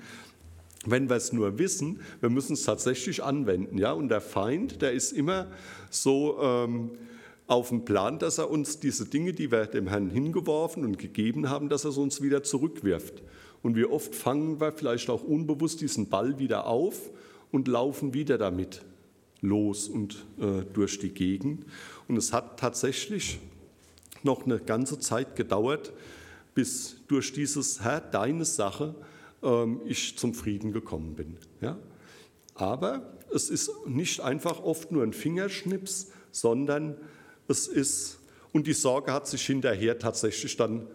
Wenn 0.88 1.10
wir 1.10 1.16
es 1.16 1.34
nur 1.34 1.60
wissen, 1.60 2.00
wir 2.20 2.32
müssen 2.32 2.54
es 2.54 2.64
tatsächlich 2.64 3.24
anwenden. 3.24 3.78
Ja? 3.78 3.92
Und 3.92 4.10
der 4.10 4.22
Feind, 4.22 4.82
der 4.82 4.94
ist 4.94 5.12
immer 5.12 5.52
so 5.92 6.40
ähm, 6.42 6.92
auf 7.48 7.70
dem 7.70 7.86
Plan, 7.86 8.20
dass 8.20 8.38
er 8.38 8.50
uns 8.50 8.80
diese 8.80 9.06
Dinge, 9.06 9.34
die 9.34 9.52
wir 9.52 9.68
dem 9.68 9.88
Herrn 9.88 10.10
hingeworfen 10.10 10.84
und 10.84 10.98
gegeben 10.98 11.50
haben, 11.50 11.70
dass 11.70 11.86
er 11.86 11.92
sie 11.92 12.02
uns 12.02 12.22
wieder 12.22 12.44
zurückwirft. 12.44 13.22
Und 13.62 13.76
wie 13.76 13.86
oft 13.86 14.16
fangen 14.16 14.60
wir 14.60 14.72
vielleicht 14.72 15.10
auch 15.10 15.24
unbewusst 15.24 15.82
diesen 15.82 16.10
Ball 16.10 16.40
wieder 16.40 16.68
auf 16.68 17.10
und 17.52 17.68
laufen 17.68 18.14
wieder 18.14 18.38
damit 18.38 18.82
los 19.42 19.88
und 19.88 20.26
äh, 20.40 20.64
durch 20.74 21.00
die 21.00 21.10
Gegend. 21.10 21.66
Und 22.08 22.18
es 22.18 22.34
hat 22.34 22.60
tatsächlich 22.60 23.40
noch 24.24 24.46
eine 24.46 24.60
ganze 24.60 25.00
Zeit 25.00 25.36
gedauert, 25.36 25.94
bis 26.56 26.98
durch 27.08 27.34
dieses 27.34 27.82
Herr, 27.82 28.02
deine 28.02 28.46
Sache, 28.46 28.96
ähm, 29.44 29.82
ich 29.86 30.18
zum 30.18 30.34
Frieden 30.34 30.72
gekommen 30.72 31.16
bin. 31.16 31.38
Ja? 31.62 31.78
Aber 32.56 33.14
es 33.34 33.50
ist 33.50 33.72
nicht 33.86 34.22
einfach 34.22 34.64
oft 34.64 34.92
nur 34.92 35.04
ein 35.04 35.14
Fingerschnips, 35.14 36.12
sondern 36.32 36.98
es 37.48 37.68
ist, 37.68 38.20
und 38.54 38.68
die 38.68 38.74
Sorge 38.74 39.12
hat 39.12 39.28
sich 39.28 39.46
hinterher 39.46 40.00
tatsächlich 40.00 40.56
dann 40.56 40.88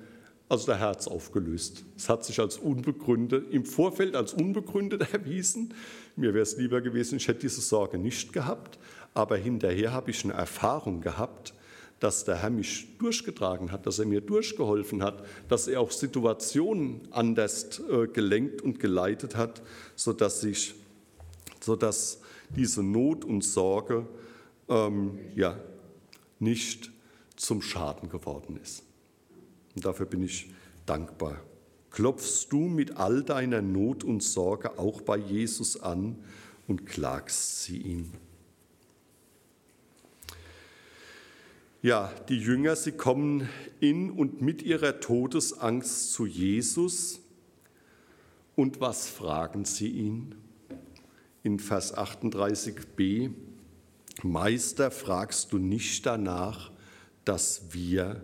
Also 0.51 0.67
der 0.67 0.79
Herz 0.79 1.07
aufgelöst. 1.07 1.85
Es 1.97 2.09
hat 2.09 2.25
sich 2.25 2.41
als 2.41 2.59
unbegründet, 2.59 3.53
im 3.53 3.65
Vorfeld 3.65 4.17
als 4.17 4.35
unbegründet 4.35 5.03
erwiesen. 5.13 5.73
Mir 6.17 6.35
wäre 6.35 6.43
es 6.43 6.57
lieber 6.57 6.81
gewesen, 6.81 7.19
ich 7.19 7.29
hätte 7.29 7.43
diese 7.43 7.61
Sorge 7.61 7.99
nicht 7.99 8.33
gehabt. 8.33 8.79
Aber 9.15 9.37
hinterher 9.37 9.93
habe 9.93 10.11
ich 10.11 10.25
eine 10.25 10.33
Erfahrung 10.33 11.03
gehabt, 11.03 11.55
dass 12.01 12.25
der 12.25 12.43
Herr 12.43 12.51
mich 12.51 12.99
durchgetragen 12.99 13.71
hat, 13.71 13.87
dass 13.87 14.01
er 14.01 14.07
mir 14.07 14.21
durchgeholfen 14.21 15.05
hat, 15.05 15.23
dass 15.49 15.69
er 15.69 15.81
auch 15.81 15.93
Situationen 15.93 17.03
anders 17.13 17.81
äh, 17.89 18.09
gelenkt 18.09 18.61
und 18.61 18.81
geleitet 18.81 19.37
hat, 19.37 19.63
sodass, 19.95 20.43
ich, 20.43 20.75
sodass 21.61 22.21
diese 22.57 22.83
Not 22.83 23.25
und 23.25 23.45
Sorge 23.45 24.07
ähm, 24.69 25.19
ja, 25.37 25.57
nicht 26.41 26.91
zum 27.37 27.63
Schaden 27.63 28.09
geworden 28.09 28.59
ist. 28.61 28.83
Und 29.75 29.85
dafür 29.85 30.07
bin 30.07 30.23
ich 30.23 30.51
dankbar. 30.87 31.41
Klopfst 31.91 32.49
du 32.51 32.61
mit 32.61 32.97
all 32.97 33.23
deiner 33.23 33.63
Not 33.63 34.05
und 34.05 34.23
Sorge 34.23 34.79
auch 34.79 35.01
bei 35.01 35.17
Jesus 35.17 35.81
an 35.81 36.17
und 36.67 36.87
klagst 36.87 37.65
sie 37.65 37.79
ihm? 37.79 38.13
Ja, 41.83 42.13
die 42.29 42.39
Jünger, 42.39 42.77
sie 42.77 42.93
kommen 42.93 43.49
in 43.81 44.11
und 44.11 44.43
mit 44.43 44.63
ihrer 44.63 45.01
Todesangst 45.01 46.13
zu 46.13 46.27
Jesus. 46.27 47.21
Und 48.55 48.81
was 48.83 49.09
fragen 49.09 49.65
sie 49.65 49.89
ihn? 49.89 50.35
In 51.43 51.59
Vers 51.59 51.97
38b, 51.97 53.31
Meister, 54.23 54.91
fragst 54.91 55.53
du 55.53 55.59
nicht 55.59 56.05
danach, 56.05 56.71
dass 57.25 57.73
wir 57.73 58.23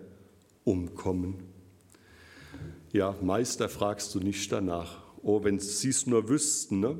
umkommen? 0.65 1.45
Ja, 2.93 3.15
Meister, 3.23 3.69
fragst 3.69 4.15
du 4.15 4.21
nicht 4.21 4.51
danach. 4.53 5.03
Oh, 5.23 5.43
wenn 5.45 5.59
sie 5.59 5.89
es 5.89 6.07
nur 6.07 6.29
wüssten, 6.29 6.81
ne? 6.81 6.99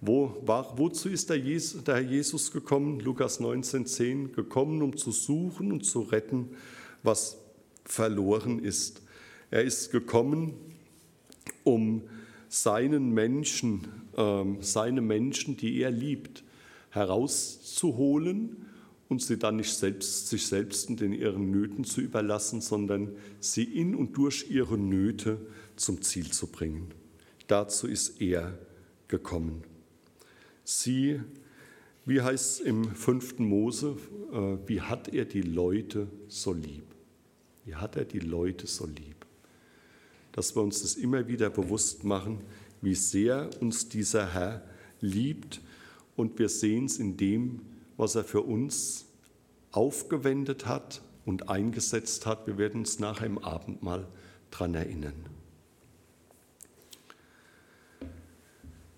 Wo, 0.00 0.36
war, 0.44 0.76
wozu 0.76 1.08
ist 1.08 1.30
der, 1.30 1.38
Jesus, 1.38 1.82
der 1.82 1.94
Herr 1.94 2.02
Jesus 2.02 2.52
gekommen? 2.52 3.00
Lukas 3.00 3.40
19,10 3.40 4.32
gekommen, 4.32 4.82
um 4.82 4.96
zu 4.96 5.12
suchen 5.12 5.72
und 5.72 5.86
zu 5.86 6.02
retten, 6.02 6.50
was 7.02 7.38
verloren 7.84 8.58
ist. 8.58 9.00
Er 9.50 9.62
ist 9.62 9.92
gekommen, 9.92 10.54
um 11.62 12.02
seinen 12.48 13.12
Menschen, 13.12 13.88
äh, 14.16 14.44
seine 14.60 15.00
Menschen, 15.00 15.56
die 15.56 15.80
er 15.80 15.90
liebt, 15.90 16.44
herauszuholen 16.94 18.66
und 19.08 19.20
sie 19.20 19.36
dann 19.36 19.56
nicht 19.56 19.74
selbst, 19.74 20.28
sich 20.28 20.46
selbst 20.46 20.88
in 20.90 21.12
ihren 21.12 21.50
Nöten 21.50 21.84
zu 21.84 22.00
überlassen, 22.00 22.60
sondern 22.60 23.16
sie 23.40 23.64
in 23.64 23.94
und 23.94 24.16
durch 24.16 24.50
ihre 24.50 24.78
Nöte 24.78 25.38
zum 25.76 26.02
Ziel 26.02 26.30
zu 26.30 26.46
bringen. 26.46 26.94
Dazu 27.46 27.86
ist 27.86 28.20
er 28.20 28.58
gekommen. 29.08 29.62
Sie, 30.62 31.20
wie 32.06 32.22
heißt 32.22 32.60
es 32.60 32.66
im 32.66 32.94
fünften 32.94 33.44
Mose, 33.44 33.96
äh, 34.32 34.56
wie 34.68 34.80
hat 34.80 35.12
er 35.12 35.24
die 35.24 35.42
Leute 35.42 36.08
so 36.28 36.52
lieb? 36.52 36.84
Wie 37.64 37.74
hat 37.74 37.96
er 37.96 38.04
die 38.04 38.20
Leute 38.20 38.66
so 38.66 38.86
lieb? 38.86 39.26
Dass 40.32 40.56
wir 40.56 40.62
uns 40.62 40.82
das 40.82 40.94
immer 40.94 41.28
wieder 41.28 41.50
bewusst 41.50 42.04
machen, 42.04 42.40
wie 42.80 42.94
sehr 42.94 43.50
uns 43.60 43.88
dieser 43.88 44.32
Herr 44.32 44.64
liebt 45.00 45.60
und 46.16 46.38
wir 46.38 46.48
sehen 46.48 46.86
es 46.86 46.98
in 46.98 47.16
dem, 47.16 47.60
was 47.96 48.14
er 48.14 48.24
für 48.24 48.42
uns 48.42 49.06
aufgewendet 49.72 50.66
hat 50.66 51.02
und 51.24 51.48
eingesetzt 51.48 52.26
hat. 52.26 52.46
Wir 52.46 52.58
werden 52.58 52.80
uns 52.80 52.98
nachher 52.98 53.26
im 53.26 53.38
Abendmahl 53.38 54.06
daran 54.50 54.74
erinnern. 54.74 55.14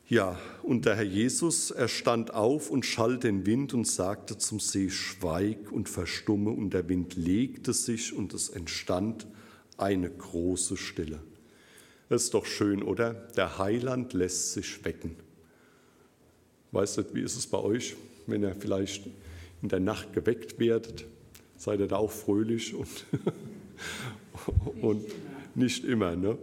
Ja, 0.08 0.38
und 0.62 0.84
der 0.86 0.94
Herr 0.94 1.02
Jesus, 1.02 1.72
er 1.72 1.88
stand 1.88 2.32
auf 2.32 2.70
und 2.70 2.86
schall 2.86 3.18
den 3.18 3.44
Wind 3.44 3.74
und 3.74 3.88
sagte 3.88 4.38
zum 4.38 4.60
See, 4.60 4.88
schweig 4.88 5.72
und 5.72 5.88
verstumme, 5.88 6.50
und 6.50 6.70
der 6.70 6.88
Wind 6.88 7.16
legte 7.16 7.72
sich 7.72 8.14
und 8.14 8.32
es 8.32 8.48
entstand 8.48 9.26
eine 9.78 10.08
große 10.08 10.76
Stille. 10.76 11.20
Das 12.08 12.24
ist 12.24 12.34
doch 12.34 12.46
schön, 12.46 12.84
oder? 12.84 13.14
Der 13.36 13.58
Heiland 13.58 14.12
lässt 14.12 14.52
sich 14.52 14.84
wecken. 14.84 15.16
Weißt 16.76 16.98
du, 16.98 17.14
wie 17.14 17.22
ist 17.22 17.36
es 17.36 17.46
bei 17.46 17.56
euch, 17.56 17.96
wenn 18.26 18.42
ihr 18.42 18.54
vielleicht 18.54 19.06
in 19.62 19.70
der 19.70 19.80
Nacht 19.80 20.12
geweckt 20.12 20.58
werdet? 20.58 21.06
Seid 21.56 21.80
ihr 21.80 21.86
da 21.86 21.96
auch 21.96 22.10
fröhlich 22.10 22.74
und, 22.74 23.06
und 24.82 25.02
nicht 25.54 25.86
immer, 25.86 26.14
ne? 26.16 26.36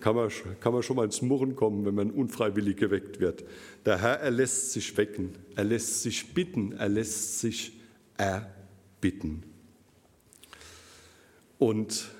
kann 0.00 0.16
man, 0.16 0.30
kann 0.60 0.74
man 0.74 0.82
schon 0.82 0.96
mal 0.96 1.06
ins 1.06 1.22
Murren 1.22 1.56
kommen, 1.56 1.86
wenn 1.86 1.94
man 1.94 2.10
unfreiwillig 2.10 2.76
geweckt 2.76 3.20
wird. 3.20 3.42
Der 3.86 4.02
Herr, 4.02 4.20
er 4.20 4.30
lässt 4.30 4.72
sich 4.72 4.94
wecken, 4.98 5.30
er 5.56 5.64
lässt 5.64 6.02
sich 6.02 6.34
bitten, 6.34 6.72
er 6.72 6.90
lässt 6.90 7.40
sich 7.40 7.72
erbitten. 8.18 9.44
Und 11.58 12.10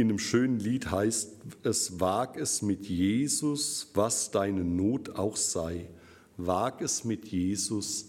in 0.00 0.08
einem 0.08 0.18
schönen 0.18 0.58
Lied 0.58 0.90
heißt 0.90 1.32
es, 1.62 2.00
wag 2.00 2.38
es 2.38 2.62
mit 2.62 2.86
Jesus, 2.86 3.90
was 3.92 4.30
deine 4.30 4.64
Not 4.64 5.10
auch 5.16 5.36
sei. 5.36 5.90
Wag 6.38 6.80
es 6.80 7.04
mit 7.04 7.26
Jesus, 7.26 8.08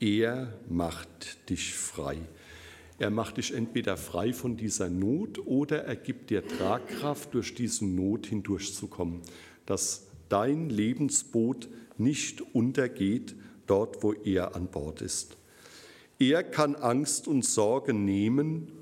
er 0.00 0.52
macht 0.68 1.48
dich 1.48 1.74
frei. 1.74 2.18
Er 2.98 3.10
macht 3.10 3.36
dich 3.36 3.54
entweder 3.54 3.96
frei 3.96 4.32
von 4.32 4.56
dieser 4.56 4.90
Not 4.90 5.38
oder 5.46 5.84
er 5.84 5.94
gibt 5.94 6.30
dir 6.30 6.44
Tragkraft, 6.44 7.32
durch 7.34 7.54
diese 7.54 7.86
Not 7.86 8.26
hindurchzukommen, 8.26 9.20
dass 9.64 10.08
dein 10.28 10.68
Lebensboot 10.70 11.68
nicht 11.98 12.42
untergeht 12.52 13.36
dort, 13.68 14.02
wo 14.02 14.12
er 14.12 14.56
an 14.56 14.66
Bord 14.66 15.02
ist. 15.02 15.36
Er 16.18 16.42
kann 16.42 16.74
Angst 16.74 17.28
und 17.28 17.44
Sorge 17.44 17.94
nehmen 17.94 18.72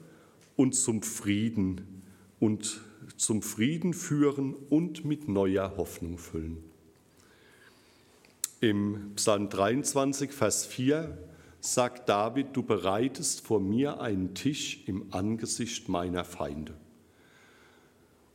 und 0.56 0.74
zum 0.74 1.02
Frieden 1.02 1.95
und 2.40 2.80
zum 3.16 3.42
Frieden 3.42 3.94
führen 3.94 4.54
und 4.54 5.04
mit 5.04 5.28
neuer 5.28 5.76
Hoffnung 5.76 6.18
füllen. 6.18 6.58
Im 8.60 9.12
Psalm 9.16 9.48
23, 9.48 10.32
Vers 10.32 10.66
4 10.66 11.16
sagt 11.60 12.08
David, 12.08 12.48
du 12.52 12.62
bereitest 12.62 13.40
vor 13.40 13.60
mir 13.60 14.00
einen 14.00 14.34
Tisch 14.34 14.82
im 14.86 15.06
Angesicht 15.10 15.88
meiner 15.88 16.24
Feinde. 16.24 16.74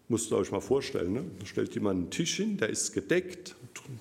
Musst 0.10 0.32
ihr 0.32 0.38
euch 0.38 0.52
mal 0.52 0.62
vorstellen, 0.62 1.14
ne? 1.14 1.24
da 1.40 1.46
stellt 1.46 1.74
jemand 1.74 2.00
einen 2.00 2.10
Tisch 2.12 2.36
hin, 2.36 2.58
der 2.58 2.70
ist 2.70 2.92
gedeckt, 2.92 3.56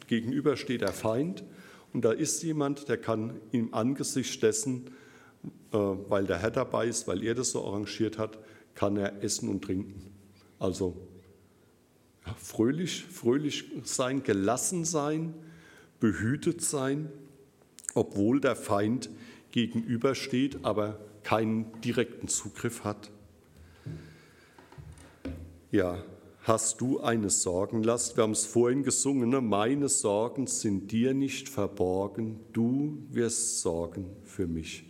gegenüber 0.09 0.57
steht 0.57 0.81
der 0.81 0.93
Feind 0.93 1.45
und 1.93 2.05
da 2.05 2.13
ist 2.13 2.43
jemand, 2.43 2.89
der 2.89 2.97
kann 2.97 3.41
im 3.53 3.73
Angesicht 3.73 4.43
dessen, 4.43 4.89
äh, 5.73 5.77
weil 5.77 6.27
der 6.27 6.39
Herr 6.39 6.51
dabei 6.51 6.89
ist, 6.89 7.07
weil 7.07 7.23
er 7.23 7.35
das 7.35 7.53
so 7.53 7.65
arrangiert 7.65 8.19
hat, 8.19 8.39
kann 8.75 8.97
er 8.97 9.23
essen 9.23 9.49
und 9.49 9.63
trinken. 9.63 10.13
Also 10.59 10.97
ja, 12.27 12.35
fröhlich, 12.35 13.05
fröhlich 13.05 13.65
sein, 13.85 14.23
gelassen 14.23 14.85
sein, 14.85 15.35
behütet 16.01 16.63
sein 16.63 17.11
obwohl 17.95 18.41
der 18.41 18.57
Feind 18.57 19.11
gegenübersteht, 19.51 20.65
aber 20.65 20.99
keinen 21.23 21.81
direkten 21.83 22.29
Zugriff 22.29 22.85
hat? 22.85 23.11
Ja, 25.71 26.03
hast 26.43 26.81
du 26.81 27.01
eine 27.01 27.31
Sorgenlast? 27.31 28.17
Wir 28.17 28.23
haben 28.23 28.33
es 28.33 28.47
vorhin 28.47 28.83
gesungen, 28.83 29.31
ne? 29.31 29.41
meine 29.41 29.89
Sorgen 29.89 30.47
sind 30.47 30.91
dir 30.91 31.15
nicht 31.15 31.49
verborgen, 31.49 32.41
du 32.53 33.03
wirst 33.11 33.61
sorgen 33.61 34.07
für 34.25 34.47
mich. 34.47 34.85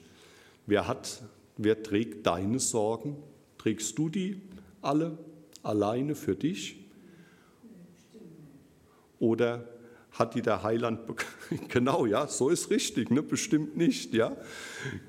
Wer 0.67 0.87
hat, 0.87 1.23
wer 1.57 1.83
trägt 1.83 2.27
deine 2.27 2.61
Sorgen? 2.61 3.17
Trägst 3.61 3.99
du 3.99 4.09
die 4.09 4.41
alle 4.81 5.19
alleine 5.63 6.15
für 6.15 6.35
dich? 6.35 6.77
Oder 9.19 9.69
hat 10.13 10.35
die 10.35 10.41
der 10.41 10.63
Heiland 10.63 11.01
genau 11.69 12.07
ja 12.07 12.27
so 12.27 12.49
ist 12.49 12.71
richtig 12.71 13.11
ne? 13.11 13.23
Bestimmt 13.23 13.77
nicht 13.77 14.15
ja? 14.15 14.35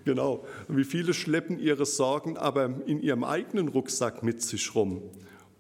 Genau. 0.04 0.46
Wie 0.68 0.84
viele 0.84 1.14
schleppen 1.14 1.60
ihre 1.60 1.86
Sorgen 1.86 2.36
aber 2.36 2.82
in 2.88 3.02
ihrem 3.02 3.24
eigenen 3.24 3.70
Rucksack 3.70 4.22
mit 4.22 4.42
sich 4.42 4.76
rum 4.76 5.02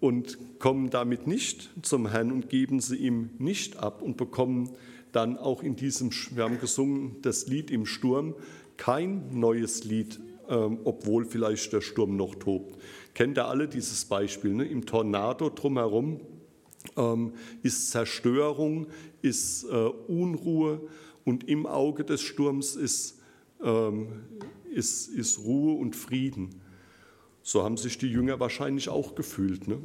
und 0.01 0.37
kommen 0.59 0.89
damit 0.89 1.27
nicht 1.27 1.69
zum 1.83 2.09
Herrn 2.09 2.29
und 2.29 2.49
geben 2.49 2.81
sie 2.81 2.97
ihm 2.97 3.29
nicht 3.37 3.77
ab 3.77 4.01
und 4.01 4.17
bekommen 4.17 4.69
dann 5.13 5.37
auch 5.37 5.63
in 5.63 5.77
diesem 5.77 6.11
wir 6.31 6.43
haben 6.43 6.59
gesungen 6.59 7.21
das 7.21 7.47
Lied 7.47 7.71
im 7.71 7.85
Sturm 7.85 8.35
kein 8.75 9.39
neues 9.39 9.85
Lied 9.85 10.19
ähm, 10.49 10.79
obwohl 10.83 11.25
vielleicht 11.25 11.73
der 11.73 11.81
Sturm 11.81 12.15
noch 12.15 12.35
tobt 12.35 12.77
kennt 13.13 13.37
ihr 13.37 13.45
alle 13.45 13.67
dieses 13.67 14.05
Beispiel 14.05 14.53
ne? 14.53 14.65
im 14.65 14.85
Tornado 14.85 15.49
drumherum 15.49 16.21
ähm, 16.95 17.33
ist 17.61 17.91
Zerstörung, 17.91 18.87
ist 19.21 19.63
äh, 19.65 19.67
Unruhe 19.67 20.81
und 21.25 21.47
im 21.47 21.65
Auge 21.65 22.03
des 22.03 22.21
Sturms 22.21 22.75
ist, 22.75 23.19
ähm, 23.63 24.07
ist, 24.73 25.07
ist 25.09 25.39
Ruhe 25.39 25.77
und 25.77 25.95
Frieden. 25.95 26.61
So 27.43 27.63
haben 27.63 27.77
sich 27.77 27.97
die 27.97 28.07
Jünger 28.07 28.39
wahrscheinlich 28.39 28.89
auch 28.89 29.15
gefühlt. 29.15 29.67
Ne? 29.67 29.79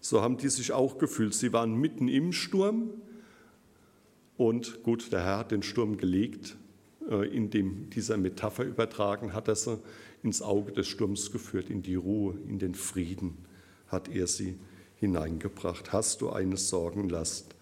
So 0.00 0.20
haben 0.20 0.36
die 0.36 0.48
sich 0.48 0.72
auch 0.72 0.98
gefühlt. 0.98 1.34
Sie 1.34 1.52
waren 1.52 1.74
mitten 1.74 2.08
im 2.08 2.32
Sturm 2.32 2.90
und 4.36 4.82
gut, 4.82 5.12
der 5.12 5.24
Herr 5.24 5.38
hat 5.38 5.50
den 5.50 5.62
Sturm 5.62 5.96
gelegt. 5.96 6.56
Äh, 7.08 7.26
in 7.28 7.50
dem, 7.50 7.90
dieser 7.90 8.16
Metapher 8.16 8.64
übertragen 8.64 9.32
hat 9.32 9.48
er 9.48 9.56
sie 9.56 9.78
ins 10.22 10.42
Auge 10.42 10.72
des 10.72 10.86
Sturms 10.86 11.32
geführt, 11.32 11.70
in 11.70 11.82
die 11.82 11.94
Ruhe, 11.94 12.36
in 12.48 12.58
den 12.58 12.74
Frieden 12.74 13.38
hat 13.88 14.08
er 14.08 14.26
sie 14.26 14.58
hineingebracht. 14.96 15.92
Hast 15.92 16.20
du 16.20 16.30
eine 16.30 16.56
Sorgenlast? 16.56 17.54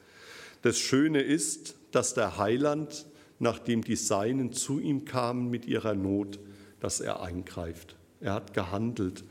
Das 0.63 0.79
Schöne 0.79 1.21
ist, 1.21 1.77
dass 1.93 2.15
der 2.15 2.39
Heiland, 2.39 3.07
nachdem 3.39 3.83
die 3.83 3.97
Seinen 3.97 4.53
zu 4.53 4.81
ihm 4.81 5.05
kamen 5.05 5.51
mit 5.51 5.67
ihrer 5.67 5.95
Not, 5.95 6.41
dass 6.81 7.01
er 7.01 7.23
eingreift. 7.23 7.97
Er 8.21 8.33
hat 8.33 8.55
gehandelt. 8.55 9.25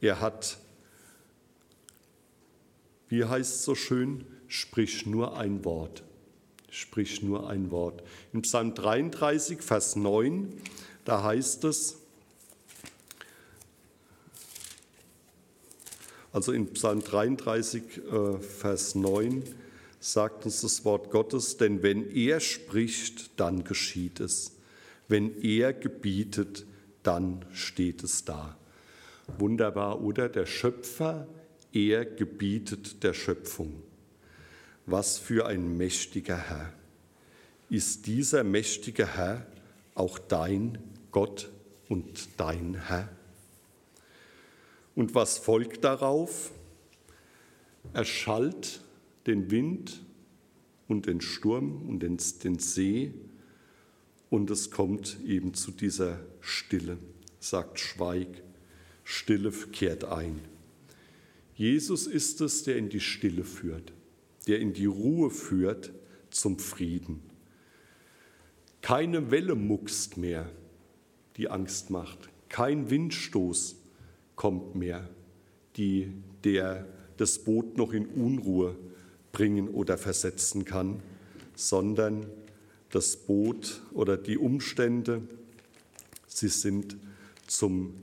Er 0.00 0.20
hat, 0.20 0.58
wie 3.08 3.24
heißt 3.24 3.56
es 3.56 3.64
so 3.64 3.74
schön, 3.74 4.24
sprich 4.48 5.06
nur 5.06 5.36
ein 5.36 5.64
Wort. 5.64 6.02
Sprich 6.74 7.22
nur 7.22 7.48
ein 7.48 7.70
Wort. 7.70 8.02
In 8.32 8.42
Psalm 8.42 8.74
33, 8.74 9.62
Vers 9.62 9.94
9, 9.94 10.52
da 11.04 11.22
heißt 11.22 11.62
es, 11.62 11.98
also 16.32 16.50
in 16.50 16.72
Psalm 16.72 17.04
33, 17.04 17.82
äh, 17.98 18.38
Vers 18.40 18.96
9, 18.96 19.44
sagt 20.00 20.46
uns 20.46 20.62
das 20.62 20.84
Wort 20.84 21.12
Gottes, 21.12 21.58
denn 21.58 21.84
wenn 21.84 22.10
er 22.10 22.40
spricht, 22.40 23.38
dann 23.38 23.62
geschieht 23.62 24.18
es. 24.18 24.56
Wenn 25.06 25.40
er 25.44 25.72
gebietet, 25.74 26.66
dann 27.04 27.44
steht 27.52 28.02
es 28.02 28.24
da. 28.24 28.58
Wunderbar, 29.38 30.02
oder? 30.02 30.28
Der 30.28 30.46
Schöpfer, 30.46 31.28
er 31.72 32.04
gebietet 32.04 33.04
der 33.04 33.14
Schöpfung. 33.14 33.84
Was 34.86 35.18
für 35.18 35.46
ein 35.46 35.76
mächtiger 35.76 36.36
Herr. 36.36 36.72
Ist 37.70 38.06
dieser 38.06 38.44
mächtige 38.44 39.16
Herr 39.16 39.46
auch 39.94 40.18
dein 40.18 40.78
Gott 41.10 41.50
und 41.88 42.28
dein 42.36 42.74
Herr? 42.74 43.08
Und 44.94 45.14
was 45.14 45.38
folgt 45.38 45.84
darauf? 45.84 46.52
Er 47.92 48.04
schallt 48.04 48.80
den 49.26 49.50
Wind 49.50 50.02
und 50.88 51.06
den 51.06 51.20
Sturm 51.20 51.88
und 51.88 52.00
den, 52.00 52.18
den 52.42 52.58
See 52.58 53.12
und 54.30 54.50
es 54.50 54.70
kommt 54.70 55.18
eben 55.24 55.54
zu 55.54 55.70
dieser 55.70 56.20
Stille, 56.40 56.98
sagt 57.40 57.78
Schweig, 57.78 58.42
Stille 59.04 59.50
kehrt 59.50 60.04
ein. 60.04 60.40
Jesus 61.56 62.06
ist 62.06 62.40
es, 62.40 62.64
der 62.64 62.76
in 62.76 62.88
die 62.88 63.00
Stille 63.00 63.44
führt, 63.44 63.92
der 64.46 64.60
in 64.60 64.72
die 64.72 64.86
Ruhe 64.86 65.30
führt 65.30 65.92
zum 66.30 66.58
Frieden. 66.58 67.22
Keine 68.82 69.30
Welle 69.30 69.54
muckst 69.54 70.16
mehr, 70.16 70.50
die 71.36 71.48
Angst 71.48 71.90
macht. 71.90 72.28
Kein 72.48 72.90
Windstoß 72.90 73.76
kommt 74.36 74.74
mehr, 74.74 75.08
die, 75.76 76.12
der 76.44 76.86
das 77.16 77.38
Boot 77.38 77.76
noch 77.76 77.92
in 77.92 78.06
Unruhe 78.06 78.76
bringen 79.32 79.68
oder 79.68 79.96
versetzen 79.96 80.64
kann, 80.64 81.00
sondern 81.54 82.26
das 82.90 83.16
Boot 83.16 83.82
oder 83.92 84.16
die 84.16 84.38
Umstände, 84.38 85.22
sie 86.26 86.48
sind 86.48 86.96
zum 87.46 87.94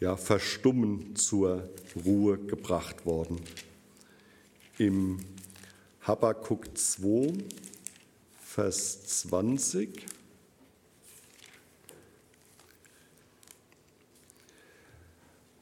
ja, 0.00 0.16
Verstummen 0.16 1.16
zur 1.16 1.68
Ruhe 2.04 2.38
gebracht 2.38 3.06
worden. 3.06 3.40
Im 4.78 5.18
Habakkuk 6.06 6.76
2, 6.76 7.32
Vers 8.38 9.06
20 9.22 10.04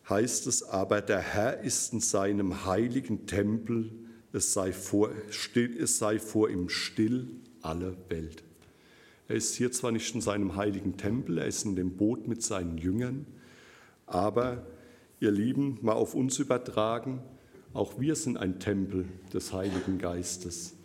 heißt 0.09 0.49
es, 0.49 0.65
aber 0.65 1.01
der 1.01 1.21
Herr 1.21 1.61
ist 1.61 1.93
in 1.93 2.01
seinem 2.01 2.67
heiligen 2.67 3.29
Tempel 3.29 3.93
es 4.33 4.53
sei 4.53 4.73
vor, 4.73 5.11
still, 5.31 5.77
es 5.81 5.99
sei 5.99 6.19
vor 6.19 6.51
ihm 6.51 6.69
still 6.69 7.29
alle 7.61 7.97
Welt. 8.09 8.43
Er 9.29 9.37
ist 9.37 9.55
hier 9.55 9.71
zwar 9.71 9.93
nicht 9.93 10.13
in 10.13 10.21
seinem 10.21 10.57
heiligen 10.57 10.97
Tempel, 10.97 11.39
er 11.39 11.47
ist 11.47 11.65
in 11.65 11.77
dem 11.77 11.97
Boot 11.97 12.27
mit 12.27 12.43
seinen 12.43 12.79
Jüngern, 12.79 13.27
aber 14.07 14.67
ihr 15.21 15.31
Lieben, 15.31 15.79
mal 15.83 15.93
auf 15.93 16.17
uns 16.17 16.41
übertragen, 16.41 17.23
auch 17.75 17.99
wir 18.01 18.15
sind 18.15 18.37
ein 18.37 18.59
Tempel 18.59 19.07
des 19.33 19.53
Heiligen 19.53 19.99
Geistes. 19.99 20.77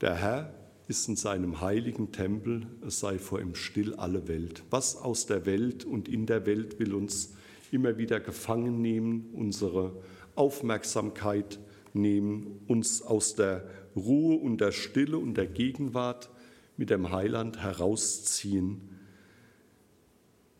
Der 0.00 0.14
Herr 0.14 0.54
ist 0.86 1.08
in 1.08 1.16
seinem 1.16 1.60
heiligen 1.60 2.12
Tempel, 2.12 2.66
es 2.86 3.00
sei 3.00 3.18
vor 3.18 3.40
ihm 3.40 3.54
still 3.54 3.94
alle 3.94 4.28
Welt. 4.28 4.62
Was 4.70 4.96
aus 4.96 5.26
der 5.26 5.46
Welt 5.46 5.84
und 5.84 6.08
in 6.08 6.26
der 6.26 6.46
Welt 6.46 6.78
will 6.78 6.94
uns 6.94 7.34
immer 7.70 7.96
wieder 7.96 8.20
gefangen 8.20 8.82
nehmen, 8.82 9.30
unsere 9.32 10.02
Aufmerksamkeit 10.34 11.58
nehmen, 11.92 12.60
uns 12.66 13.02
aus 13.02 13.34
der 13.34 13.68
Ruhe 13.96 14.36
und 14.36 14.60
der 14.60 14.72
Stille 14.72 15.18
und 15.18 15.34
der 15.34 15.46
Gegenwart 15.46 16.30
mit 16.76 16.90
dem 16.90 17.12
Heiland 17.12 17.62
herausziehen. 17.62 18.88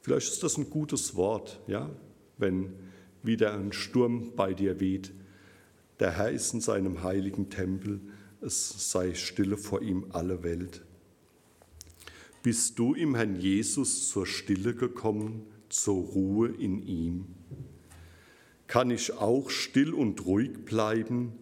Vielleicht 0.01 0.33
ist 0.33 0.43
das 0.43 0.57
ein 0.57 0.71
gutes 0.71 1.17
Wort, 1.17 1.61
ja, 1.67 1.91
wenn 2.39 2.75
wieder 3.25 3.55
ein 3.55 3.73
Sturm 3.73 4.33
bei 4.37 4.55
dir 4.55 4.81
weht. 4.81 5.13
Der 6.01 6.13
Herr 6.13 6.31
ist 6.31 6.55
in 6.55 6.61
seinem 6.61 7.03
heiligen 7.03 7.51
Tempel, 7.51 8.01
es 8.41 8.91
sei 8.91 9.15
stille 9.15 9.57
vor 9.57 9.83
ihm 9.83 10.07
alle 10.11 10.43
Welt. 10.43 10.83
Bist 12.43 12.79
du 12.79 12.95
im 12.95 13.15
Herrn 13.15 13.37
Jesus 13.37 14.09
zur 14.09 14.27
Stille 14.27 14.75
gekommen, 14.75 15.43
zur 15.69 16.03
Ruhe 16.05 16.49
in 16.49 16.83
ihm? 16.83 17.27
kann 18.67 18.91
ich 18.91 19.13
auch 19.13 19.51
still 19.51 19.95
und 19.95 20.27
ruhig 20.27 20.65
bleiben, 20.65 21.33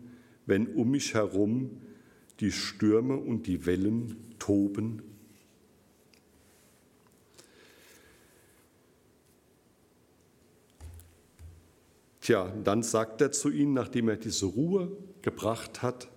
wenn 0.46 0.66
um 0.66 0.90
mich 0.90 1.14
herum 1.14 1.70
die 2.40 2.52
Stürme 2.52 3.16
und 3.16 3.46
die 3.46 3.64
Wellen 3.66 4.16
toben? 4.38 5.02
Tja, 12.22 12.52
dann 12.62 12.84
sagt 12.84 13.20
er 13.20 13.32
zu 13.32 13.50
ihnen, 13.50 13.74
nachdem 13.74 14.08
er 14.08 14.16
diese 14.16 14.46
Ruhe 14.46 14.96
gebracht 15.22 15.82
hat, 15.82 16.08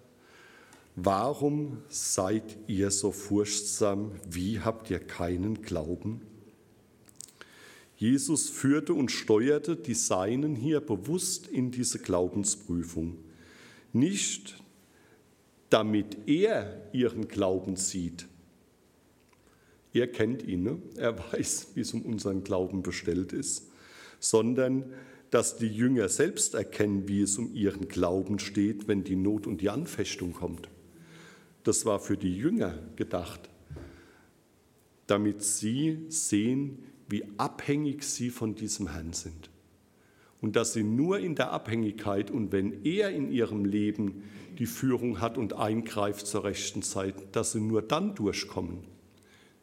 warum 0.96 1.82
seid 1.90 2.58
ihr 2.68 2.92
so 2.92 3.12
furchtsam, 3.12 4.12
wie 4.30 4.60
habt 4.60 4.92
ihr 4.92 5.00
keinen 5.00 5.64
Glauben? 5.64 6.22
Jesus 7.98 8.50
führte 8.50 8.94
und 8.94 9.12
steuerte 9.12 9.76
die 9.76 9.96
Seinen 9.96 10.56
hier 10.56 10.80
bewusst 10.80 11.48
in 11.48 11.72
diese 11.72 11.98
Glaubensprüfung. 11.98 13.18
Nicht 13.92 14.62
damit 15.72 16.28
er 16.28 16.84
ihren 16.94 17.28
Glauben 17.28 17.78
sieht. 17.78 18.28
Er 19.92 20.08
kennt 20.08 20.44
ihn, 20.44 20.62
ne? 20.62 20.78
er 20.98 21.18
weiß, 21.34 21.70
wie 21.74 21.82
es 21.82 21.94
um 21.94 22.04
unseren 22.04 22.44
Glauben 22.44 22.84
bestellt 22.84 23.34
ist, 23.34 23.72
sondern 24.20 24.86
dass 25.32 25.58
die 25.58 25.68
Jünger 25.68 26.10
selbst 26.10 26.54
erkennen, 26.54 27.08
wie 27.08 27.22
es 27.22 27.38
um 27.38 27.54
ihren 27.54 27.88
Glauben 27.88 28.40
steht, 28.40 28.88
wenn 28.88 29.04
die 29.04 29.16
Not 29.16 29.48
und 29.48 29.62
die 29.62 29.70
Anfechtung 29.70 30.34
kommt. 30.34 30.70
Das 31.64 31.86
war 31.86 32.00
für 32.00 32.16
die 32.16 32.36
Jünger 32.36 32.78
gedacht, 32.96 33.50
damit 35.08 35.44
sie 35.44 36.06
sehen, 36.10 36.80
wie 37.08 37.24
abhängig 37.38 38.04
sie 38.04 38.30
von 38.30 38.56
diesem 38.56 38.92
Herrn 38.92 39.14
sind. 39.14 39.50
Und 40.42 40.56
dass 40.56 40.74
sie 40.74 40.84
nur 40.84 41.20
in 41.20 41.36
der 41.36 41.52
Abhängigkeit 41.52 42.30
und 42.30 42.52
wenn 42.52 42.84
er 42.84 43.10
in 43.12 43.32
ihrem 43.32 43.66
Leben 43.66 44.24
die 44.60 44.66
Führung 44.66 45.22
hat 45.22 45.38
und 45.38 45.54
eingreift 45.54 46.28
zur 46.28 46.44
rechten 46.44 46.82
Zeit, 46.82 47.16
dass 47.32 47.52
sie 47.52 47.62
nur 47.62 47.82
dann 47.82 48.16
durchkommen. 48.16 48.80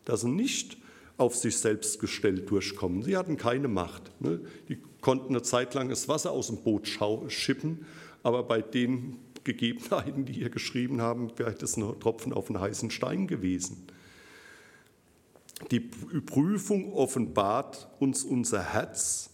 Dass 0.05 0.22
sie 0.22 0.31
nicht 0.31 0.77
auf 1.18 1.37
sich 1.37 1.59
selbst 1.59 2.01
gestellt 2.01 2.51
durchkommen. 2.51 3.03
Sie 3.03 3.16
hatten 3.16 3.37
keine 3.37 3.68
Macht. 3.68 4.11
Ne? 4.20 4.40
Die 4.68 4.79
konnten 5.02 5.34
eine 5.34 5.42
Zeit 5.42 5.74
lang 5.74 5.90
das 5.90 6.08
Wasser 6.08 6.30
aus 6.30 6.46
dem 6.46 6.62
Boot 6.62 6.88
schippen, 7.28 7.84
aber 8.22 8.44
bei 8.44 8.62
den 8.62 9.18
Gegebenheiten, 9.44 10.24
die 10.24 10.40
ihr 10.40 10.48
geschrieben 10.48 11.02
haben, 11.02 11.30
wäre 11.36 11.52
das 11.52 11.76
ein 11.76 12.00
Tropfen 12.00 12.32
auf 12.32 12.48
einen 12.48 12.60
heißen 12.60 12.90
Stein 12.90 13.26
gewesen. 13.26 13.86
Die 15.70 15.80
Prüfung 15.80 16.92
offenbart 16.92 17.88
uns 18.00 18.24
unser 18.24 18.62
Herz 18.62 19.30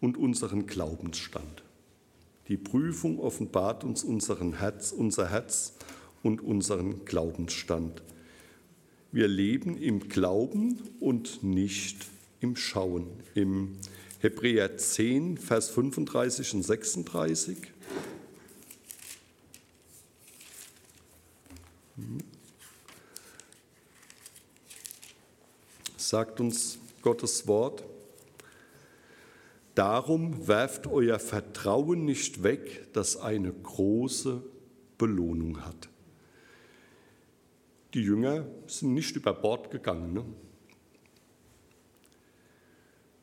und 0.00 0.16
unseren 0.16 0.66
Glaubensstand. 0.66 1.64
Die 2.48 2.56
Prüfung 2.56 3.18
offenbart 3.18 3.82
uns 3.82 4.04
unseren 4.04 4.58
Herz, 4.58 4.92
unser 4.92 5.30
Herz 5.30 5.74
und 6.22 6.40
unseren 6.40 7.04
Glaubensstand. 7.04 8.02
Wir 9.12 9.28
leben 9.28 9.76
im 9.76 10.08
Glauben 10.08 10.78
und 11.00 11.42
nicht 11.42 12.06
im 12.40 12.56
Schauen. 12.56 13.08
Im 13.34 13.76
Hebräer 14.20 14.78
10, 14.78 15.36
Vers 15.36 15.68
35 15.70 16.54
und 16.54 16.62
36. 16.62 17.58
Sagt 25.96 26.40
uns 26.40 26.78
Gottes 27.02 27.46
Wort. 27.46 27.84
Darum 29.74 30.48
werft 30.48 30.86
euer 30.86 31.18
Vertrauen 31.18 32.06
nicht 32.06 32.42
weg, 32.42 32.88
das 32.94 33.18
eine 33.18 33.52
große 33.52 34.42
Belohnung 34.96 35.64
hat. 35.64 35.90
Die 37.92 38.00
Jünger 38.00 38.46
sind 38.66 38.94
nicht 38.94 39.14
über 39.16 39.34
Bord 39.34 39.70
gegangen. 39.70 40.14
Ne? 40.14 40.24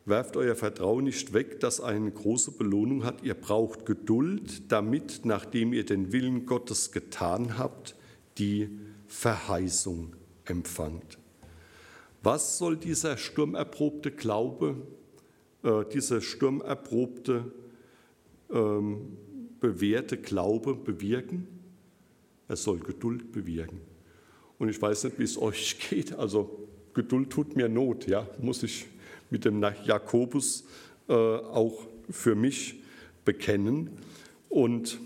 Werft 0.05 0.35
euer 0.35 0.55
Vertrauen 0.55 1.05
nicht 1.05 1.31
weg, 1.31 1.61
das 1.61 1.79
eine 1.79 2.11
große 2.11 2.51
Belohnung 2.51 3.05
hat. 3.05 3.23
Ihr 3.23 3.35
braucht 3.35 3.85
Geduld, 3.85 4.69
damit, 4.69 5.21
nachdem 5.23 5.71
ihr 5.71 5.85
den 5.85 6.11
Willen 6.11 6.45
Gottes 6.45 6.91
getan 6.91 7.57
habt, 7.57 7.95
die 8.37 8.69
Verheißung 9.07 10.13
empfangt. 10.43 11.17
Was 12.21 12.57
soll 12.57 12.75
dieser 12.75 13.15
sturmerprobte 13.15 14.11
Glaube, 14.11 14.75
äh, 15.63 15.85
dieser 15.93 16.19
sturmerprobte, 16.19 17.51
ähm, 18.51 19.17
bewährte 19.61 20.17
Glaube 20.17 20.75
bewirken? 20.75 21.47
Er 22.49 22.57
soll 22.57 22.79
Geduld 22.79 23.31
bewirken. 23.31 23.79
Und 24.59 24.67
ich 24.67 24.81
weiß 24.81 25.05
nicht, 25.05 25.19
wie 25.19 25.23
es 25.23 25.37
euch 25.41 25.77
geht. 25.89 26.13
Also 26.13 26.67
Geduld 26.93 27.29
tut 27.29 27.55
mir 27.55 27.69
Not, 27.69 28.07
ja, 28.07 28.27
muss 28.39 28.63
ich 28.63 28.85
mit 29.33 29.45
dem 29.45 29.65
Jakobus 29.83 30.63
äh, 31.09 31.13
auch 31.13 31.87
für 32.09 32.35
mich 32.35 32.75
bekennen. 33.25 33.89
Und 34.47 34.99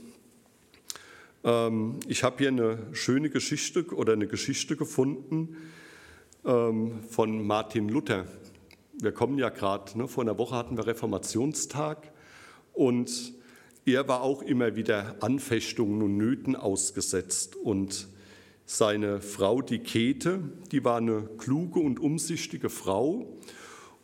ähm, 1.45 2.01
ich 2.09 2.23
habe 2.23 2.39
hier 2.39 2.49
eine 2.49 2.77
schöne 2.91 3.29
Geschichte 3.29 3.85
oder 3.95 4.13
eine 4.13 4.27
Geschichte 4.27 4.75
gefunden 4.75 5.55
ähm, 6.45 6.99
von 7.09 7.47
Martin 7.47 7.87
Luther. 7.87 8.25
Wir 8.99 9.13
kommen 9.13 9.37
ja 9.37 9.47
gerade, 9.47 9.97
ne, 9.97 10.09
vor 10.09 10.25
einer 10.25 10.37
Woche 10.37 10.55
hatten 10.55 10.75
wir 10.75 10.85
Reformationstag 10.85 12.11
und 12.73 13.33
er 13.85 14.09
war 14.09 14.23
auch 14.23 14.41
immer 14.41 14.75
wieder 14.75 15.15
Anfechtungen 15.21 16.01
und 16.01 16.17
Nöten 16.17 16.57
ausgesetzt. 16.57 17.55
Und 17.55 18.09
seine 18.65 19.21
Frau, 19.21 19.61
die 19.61 19.79
Käthe, 19.79 20.41
die 20.73 20.83
war 20.83 20.97
eine 20.97 21.29
kluge 21.37 21.79
und 21.79 22.01
umsichtige 22.01 22.69
Frau 22.69 23.37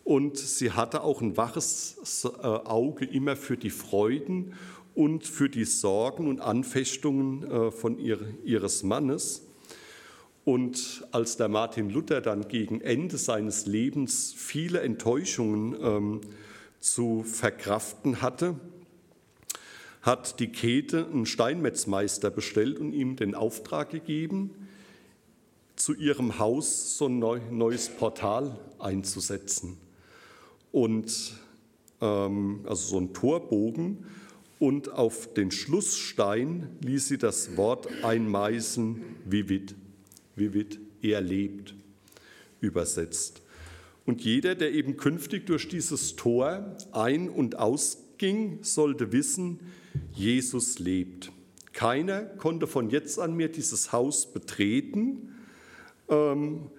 und 0.03 0.37
sie 0.37 0.71
hatte 0.71 1.03
auch 1.03 1.21
ein 1.21 1.37
waches 1.37 2.25
äh, 2.25 2.45
Auge 2.45 3.05
immer 3.05 3.35
für 3.35 3.57
die 3.57 3.69
Freuden 3.69 4.53
und 4.95 5.25
für 5.25 5.49
die 5.49 5.65
Sorgen 5.65 6.27
und 6.27 6.41
Anfechtungen 6.41 7.43
äh, 7.43 7.71
von 7.71 7.97
ihres 7.99 8.83
Mannes. 8.83 9.43
Und 10.45 11.07
als 11.11 11.37
der 11.37 11.47
Martin 11.47 11.89
Luther 11.89 12.19
dann 12.19 12.49
gegen 12.49 12.81
Ende 12.81 13.17
seines 13.17 13.65
Lebens 13.65 14.33
viele 14.35 14.81
Enttäuschungen 14.81 15.77
ähm, 15.81 16.21
zu 16.81 17.23
verkraften 17.23 18.21
hatte, 18.21 18.55
hat 20.01 20.41
die 20.41 20.49
Käthe 20.49 21.07
einen 21.07 21.25
Steinmetzmeister 21.25 22.29
bestellt 22.29 22.77
und 22.77 22.91
ihm 22.91 23.15
den 23.15 23.35
Auftrag 23.35 23.89
gegeben, 23.89 24.67
zu 25.77 25.93
ihrem 25.93 26.39
Haus 26.39 26.97
so 26.97 27.07
ein 27.07 27.19
neues 27.19 27.87
Portal 27.87 28.59
einzusetzen 28.79 29.77
und 30.73 31.33
ähm, 32.01 32.61
also 32.65 32.89
so 32.89 32.97
ein 32.97 33.13
Torbogen 33.13 33.99
und 34.59 34.91
auf 34.91 35.33
den 35.33 35.51
Schlussstein 35.51 36.67
ließ 36.81 37.07
sie 37.07 37.17
das 37.17 37.55
Wort 37.55 37.87
einmeißen, 38.03 39.01
Vivid, 39.25 39.75
Vivid, 40.35 40.79
er 41.01 41.21
lebt, 41.21 41.75
übersetzt. 42.59 43.41
Und 44.05 44.21
jeder, 44.21 44.55
der 44.55 44.73
eben 44.73 44.97
künftig 44.97 45.45
durch 45.45 45.69
dieses 45.69 46.17
Tor 46.17 46.75
ein- 46.91 47.29
und 47.29 47.57
ausging, 47.57 48.59
sollte 48.63 49.11
wissen, 49.13 49.59
Jesus 50.11 50.79
lebt. 50.79 51.31
Keiner 51.71 52.23
konnte 52.23 52.67
von 52.67 52.89
jetzt 52.89 53.19
an 53.19 53.35
mehr 53.35 53.49
dieses 53.49 53.91
Haus 53.91 54.31
betreten, 54.31 55.35
ähm, 56.09 56.71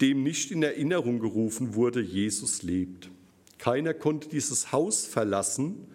dem 0.00 0.22
nicht 0.22 0.50
in 0.50 0.62
Erinnerung 0.62 1.20
gerufen 1.20 1.74
wurde, 1.74 2.00
Jesus 2.00 2.62
lebt. 2.62 3.10
Keiner 3.58 3.94
konnte 3.94 4.28
dieses 4.28 4.72
Haus 4.72 5.06
verlassen, 5.06 5.86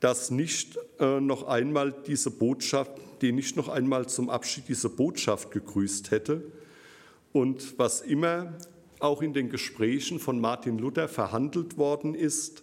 das 0.00 0.30
nicht 0.30 0.78
äh, 1.00 1.20
noch 1.20 1.44
einmal 1.44 1.92
diese 2.06 2.30
Botschaft, 2.30 2.92
den 3.22 3.36
nicht 3.36 3.56
noch 3.56 3.68
einmal 3.68 4.08
zum 4.08 4.28
Abschied 4.28 4.68
diese 4.68 4.90
Botschaft 4.90 5.50
gegrüßt 5.50 6.10
hätte. 6.10 6.42
Und 7.32 7.78
was 7.78 8.00
immer 8.00 8.54
auch 9.00 9.22
in 9.22 9.32
den 9.32 9.50
Gesprächen 9.50 10.18
von 10.18 10.40
Martin 10.40 10.78
Luther 10.78 11.08
verhandelt 11.08 11.78
worden 11.78 12.14
ist, 12.14 12.62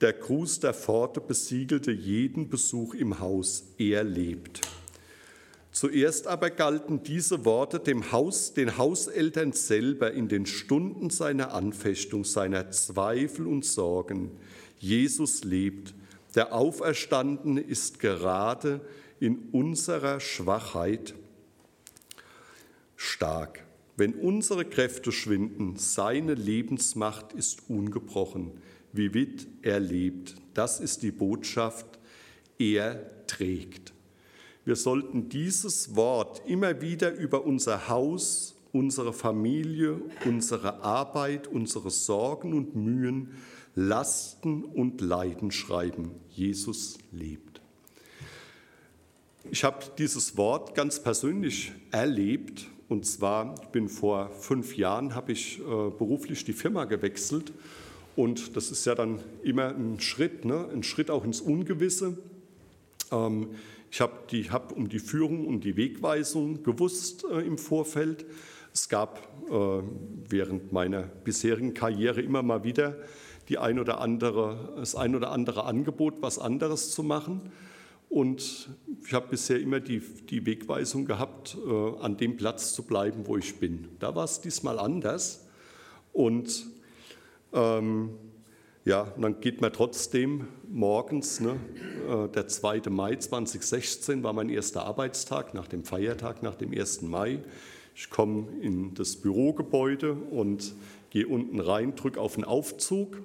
der 0.00 0.12
Gruß 0.12 0.60
der 0.60 0.74
Pforte 0.74 1.20
besiegelte 1.20 1.92
jeden 1.92 2.48
Besuch 2.48 2.94
im 2.94 3.20
Haus. 3.20 3.64
Er 3.78 4.04
lebt. 4.04 4.60
Zuerst 5.74 6.28
aber 6.28 6.50
galten 6.50 7.02
diese 7.02 7.44
Worte 7.44 7.80
dem 7.80 8.12
Haus, 8.12 8.54
den 8.54 8.78
Hauseltern 8.78 9.50
selber 9.50 10.12
in 10.12 10.28
den 10.28 10.46
Stunden 10.46 11.10
seiner 11.10 11.52
Anfechtung, 11.52 12.24
seiner 12.24 12.70
Zweifel 12.70 13.48
und 13.48 13.64
Sorgen. 13.64 14.30
Jesus 14.78 15.42
lebt. 15.42 15.92
Der 16.36 16.54
Auferstandene 16.54 17.60
ist 17.60 17.98
gerade 17.98 18.82
in 19.18 19.48
unserer 19.50 20.20
Schwachheit 20.20 21.14
stark. 22.94 23.64
Wenn 23.96 24.14
unsere 24.14 24.64
Kräfte 24.64 25.10
schwinden, 25.10 25.76
seine 25.76 26.34
Lebensmacht 26.34 27.32
ist 27.32 27.68
ungebrochen. 27.68 28.52
Wie 28.92 29.12
weit 29.12 29.48
er 29.62 29.80
lebt, 29.80 30.36
das 30.54 30.78
ist 30.78 31.02
die 31.02 31.10
Botschaft, 31.10 31.86
er 32.60 33.26
trägt. 33.26 33.93
Wir 34.64 34.76
sollten 34.76 35.28
dieses 35.28 35.94
Wort 35.94 36.42
immer 36.46 36.80
wieder 36.80 37.12
über 37.12 37.44
unser 37.44 37.88
Haus, 37.88 38.56
unsere 38.72 39.12
Familie, 39.12 40.00
unsere 40.24 40.82
Arbeit, 40.82 41.46
unsere 41.46 41.90
Sorgen 41.90 42.54
und 42.54 42.74
Mühen, 42.74 43.32
Lasten 43.74 44.64
und 44.64 45.02
Leiden 45.02 45.50
schreiben. 45.50 46.12
Jesus 46.30 46.96
lebt. 47.12 47.60
Ich 49.50 49.64
habe 49.64 49.84
dieses 49.98 50.38
Wort 50.38 50.74
ganz 50.74 51.02
persönlich 51.02 51.72
erlebt. 51.90 52.66
Und 52.88 53.04
zwar, 53.04 53.54
ich 53.62 53.68
bin 53.68 53.88
vor 53.90 54.30
fünf 54.30 54.76
Jahren, 54.76 55.14
habe 55.14 55.32
ich 55.32 55.58
äh, 55.58 55.62
beruflich 55.62 56.44
die 56.44 56.52
Firma 56.54 56.86
gewechselt. 56.86 57.52
Und 58.16 58.56
das 58.56 58.70
ist 58.70 58.86
ja 58.86 58.94
dann 58.94 59.20
immer 59.42 59.74
ein 59.74 60.00
Schritt, 60.00 60.46
ne? 60.46 60.68
ein 60.72 60.82
Schritt 60.82 61.10
auch 61.10 61.24
ins 61.24 61.40
Ungewisse. 61.42 62.16
Ähm, 63.10 63.48
ich 63.94 64.00
habe 64.00 64.12
hab 64.50 64.72
um 64.72 64.88
die 64.88 64.98
Führung 64.98 65.46
und 65.46 65.62
die 65.62 65.76
Wegweisung 65.76 66.64
gewusst 66.64 67.24
äh, 67.30 67.46
im 67.46 67.58
Vorfeld. 67.58 68.26
Es 68.72 68.88
gab 68.88 69.20
äh, 69.48 69.82
während 70.28 70.72
meiner 70.72 71.02
bisherigen 71.02 71.74
Karriere 71.74 72.20
immer 72.20 72.42
mal 72.42 72.64
wieder 72.64 72.96
die 73.48 73.56
ein 73.56 73.78
oder 73.78 74.00
andere, 74.00 74.74
das 74.76 74.96
ein 74.96 75.14
oder 75.14 75.30
andere 75.30 75.62
Angebot, 75.62 76.22
was 76.22 76.40
anderes 76.40 76.90
zu 76.90 77.04
machen. 77.04 77.52
Und 78.08 78.68
ich 79.06 79.14
habe 79.14 79.28
bisher 79.28 79.60
immer 79.60 79.78
die, 79.78 80.00
die 80.00 80.44
Wegweisung 80.44 81.04
gehabt, 81.04 81.56
äh, 81.64 82.00
an 82.00 82.16
dem 82.16 82.36
Platz 82.36 82.74
zu 82.74 82.82
bleiben, 82.82 83.28
wo 83.28 83.36
ich 83.36 83.60
bin. 83.60 83.90
Da 84.00 84.16
war 84.16 84.24
es 84.24 84.40
diesmal 84.40 84.80
anders. 84.80 85.46
Und 86.12 86.66
ähm, 87.52 88.10
ja, 88.84 89.02
und 89.16 89.22
dann 89.22 89.40
geht 89.40 89.62
man 89.62 89.72
trotzdem 89.72 90.46
morgens, 90.68 91.40
ne, 91.40 91.56
äh, 92.06 92.28
der 92.28 92.48
2. 92.48 92.90
Mai 92.90 93.16
2016 93.16 94.22
war 94.22 94.34
mein 94.34 94.50
erster 94.50 94.84
Arbeitstag 94.84 95.54
nach 95.54 95.68
dem 95.68 95.84
Feiertag, 95.84 96.42
nach 96.42 96.54
dem 96.54 96.72
1. 96.72 97.00
Mai. 97.02 97.40
Ich 97.94 98.10
komme 98.10 98.46
in 98.60 98.92
das 98.92 99.16
Bürogebäude 99.16 100.12
und 100.12 100.74
gehe 101.08 101.26
unten 101.26 101.60
rein, 101.60 101.94
drücke 101.94 102.20
auf 102.20 102.34
den 102.34 102.44
Aufzug 102.44 103.22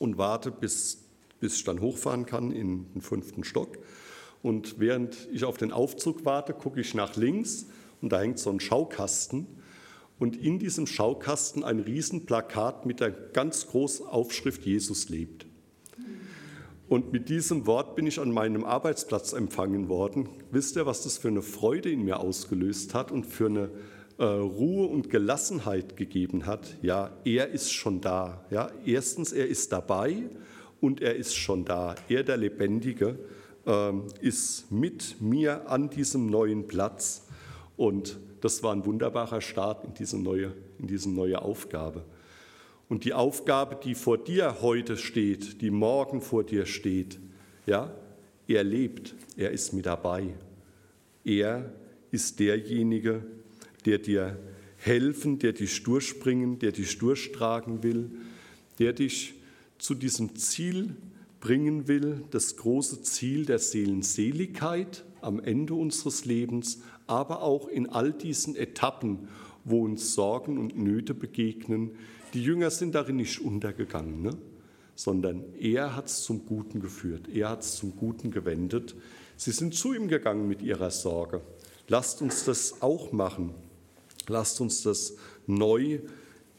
und 0.00 0.18
warte, 0.18 0.50
bis, 0.50 1.04
bis 1.38 1.56
ich 1.56 1.64
dann 1.64 1.80
hochfahren 1.80 2.26
kann 2.26 2.50
in 2.50 2.86
den 2.92 3.02
fünften 3.02 3.44
Stock. 3.44 3.78
Und 4.42 4.80
während 4.80 5.28
ich 5.32 5.44
auf 5.44 5.58
den 5.58 5.70
Aufzug 5.70 6.24
warte, 6.24 6.54
gucke 6.54 6.80
ich 6.80 6.94
nach 6.94 7.14
links 7.14 7.66
und 8.00 8.10
da 8.10 8.20
hängt 8.20 8.40
so 8.40 8.50
ein 8.50 8.58
Schaukasten 8.58 9.46
und 10.20 10.36
in 10.36 10.60
diesem 10.60 10.86
Schaukasten 10.86 11.64
ein 11.64 11.80
Riesenplakat 11.80 12.86
mit 12.86 13.00
der 13.00 13.10
ganz 13.10 13.66
großen 13.66 14.06
Aufschrift 14.06 14.64
Jesus 14.64 15.08
lebt. 15.08 15.46
Und 16.88 17.12
mit 17.12 17.28
diesem 17.28 17.66
Wort 17.66 17.96
bin 17.96 18.06
ich 18.06 18.20
an 18.20 18.30
meinem 18.30 18.64
Arbeitsplatz 18.64 19.32
empfangen 19.32 19.88
worden. 19.88 20.28
Wisst 20.50 20.76
ihr, 20.76 20.86
was 20.86 21.02
das 21.02 21.18
für 21.18 21.28
eine 21.28 21.42
Freude 21.42 21.90
in 21.90 22.04
mir 22.04 22.20
ausgelöst 22.20 22.94
hat 22.94 23.10
und 23.10 23.26
für 23.26 23.46
eine, 23.46 23.70
äh, 24.18 24.24
Ruhe 24.24 24.86
und 24.88 25.08
Gelassenheit 25.08 25.96
gegeben 25.96 26.46
hat, 26.46 26.76
ja, 26.82 27.16
er 27.24 27.48
ist 27.50 27.72
schon 27.72 28.00
da. 28.00 28.44
Ja. 28.50 28.70
Erstens, 28.84 29.32
er 29.32 29.48
ist 29.48 29.72
dabei 29.72 30.24
und 30.80 31.00
er 31.00 31.16
ist 31.16 31.34
schon 31.34 31.64
da. 31.64 31.94
Er, 32.08 32.24
der 32.24 32.36
Lebendige, 32.36 33.18
äh, 33.66 33.92
ist 34.20 34.70
mit 34.70 35.20
mir 35.20 35.70
an 35.70 35.88
diesem 35.88 36.26
neuen 36.26 36.66
Platz. 36.66 37.22
Und 37.80 38.18
das 38.42 38.62
war 38.62 38.74
ein 38.74 38.84
wunderbarer 38.84 39.40
Start 39.40 39.86
in 39.86 39.94
diese 39.94 40.18
neue, 40.18 40.52
in 40.78 40.86
diese 40.86 41.08
neue 41.08 41.40
Aufgabe. 41.40 42.04
Und 42.90 43.04
die 43.06 43.14
Aufgabe, 43.14 43.78
die 43.82 43.94
vor 43.94 44.18
dir 44.18 44.60
heute 44.60 44.98
steht, 44.98 45.62
die 45.62 45.70
morgen 45.70 46.20
vor 46.20 46.44
dir 46.44 46.66
steht, 46.66 47.18
ja, 47.64 47.90
er 48.46 48.64
lebt, 48.64 49.14
er 49.34 49.52
ist 49.52 49.72
mit 49.72 49.86
dabei. 49.86 50.34
Er 51.24 51.72
ist 52.10 52.38
derjenige, 52.38 53.24
der 53.86 53.96
dir 53.96 54.38
helfen, 54.76 55.38
der 55.38 55.54
dich 55.54 55.82
durchbringen, 55.82 56.58
der 56.58 56.72
dich 56.72 56.98
durchtragen 56.98 57.82
will, 57.82 58.10
der 58.78 58.92
dich 58.92 59.32
zu 59.78 59.94
diesem 59.94 60.36
Ziel 60.36 60.96
bringen 61.40 61.88
will, 61.88 62.24
das 62.30 62.58
große 62.58 63.00
Ziel 63.00 63.46
der 63.46 63.58
Seelenseligkeit 63.58 65.02
am 65.22 65.40
Ende 65.40 65.72
unseres 65.72 66.26
Lebens, 66.26 66.82
aber 67.10 67.42
auch 67.42 67.68
in 67.68 67.88
all 67.88 68.12
diesen 68.12 68.54
Etappen, 68.56 69.28
wo 69.64 69.84
uns 69.84 70.14
Sorgen 70.14 70.58
und 70.58 70.78
Nöte 70.78 71.12
begegnen. 71.12 71.90
Die 72.32 72.42
Jünger 72.42 72.70
sind 72.70 72.94
darin 72.94 73.16
nicht 73.16 73.40
untergegangen, 73.40 74.22
ne? 74.22 74.36
sondern 74.94 75.44
er 75.58 75.96
hat 75.96 76.06
es 76.06 76.22
zum 76.22 76.46
Guten 76.46 76.80
geführt, 76.80 77.28
er 77.28 77.50
hat 77.50 77.62
es 77.62 77.76
zum 77.76 77.96
Guten 77.96 78.30
gewendet. 78.30 78.94
Sie 79.36 79.50
sind 79.50 79.74
zu 79.74 79.92
ihm 79.92 80.08
gegangen 80.08 80.46
mit 80.46 80.62
ihrer 80.62 80.90
Sorge. 80.90 81.40
Lasst 81.88 82.22
uns 82.22 82.44
das 82.44 82.82
auch 82.82 83.10
machen. 83.10 83.54
Lasst 84.28 84.60
uns 84.60 84.82
das 84.82 85.16
neu 85.46 86.00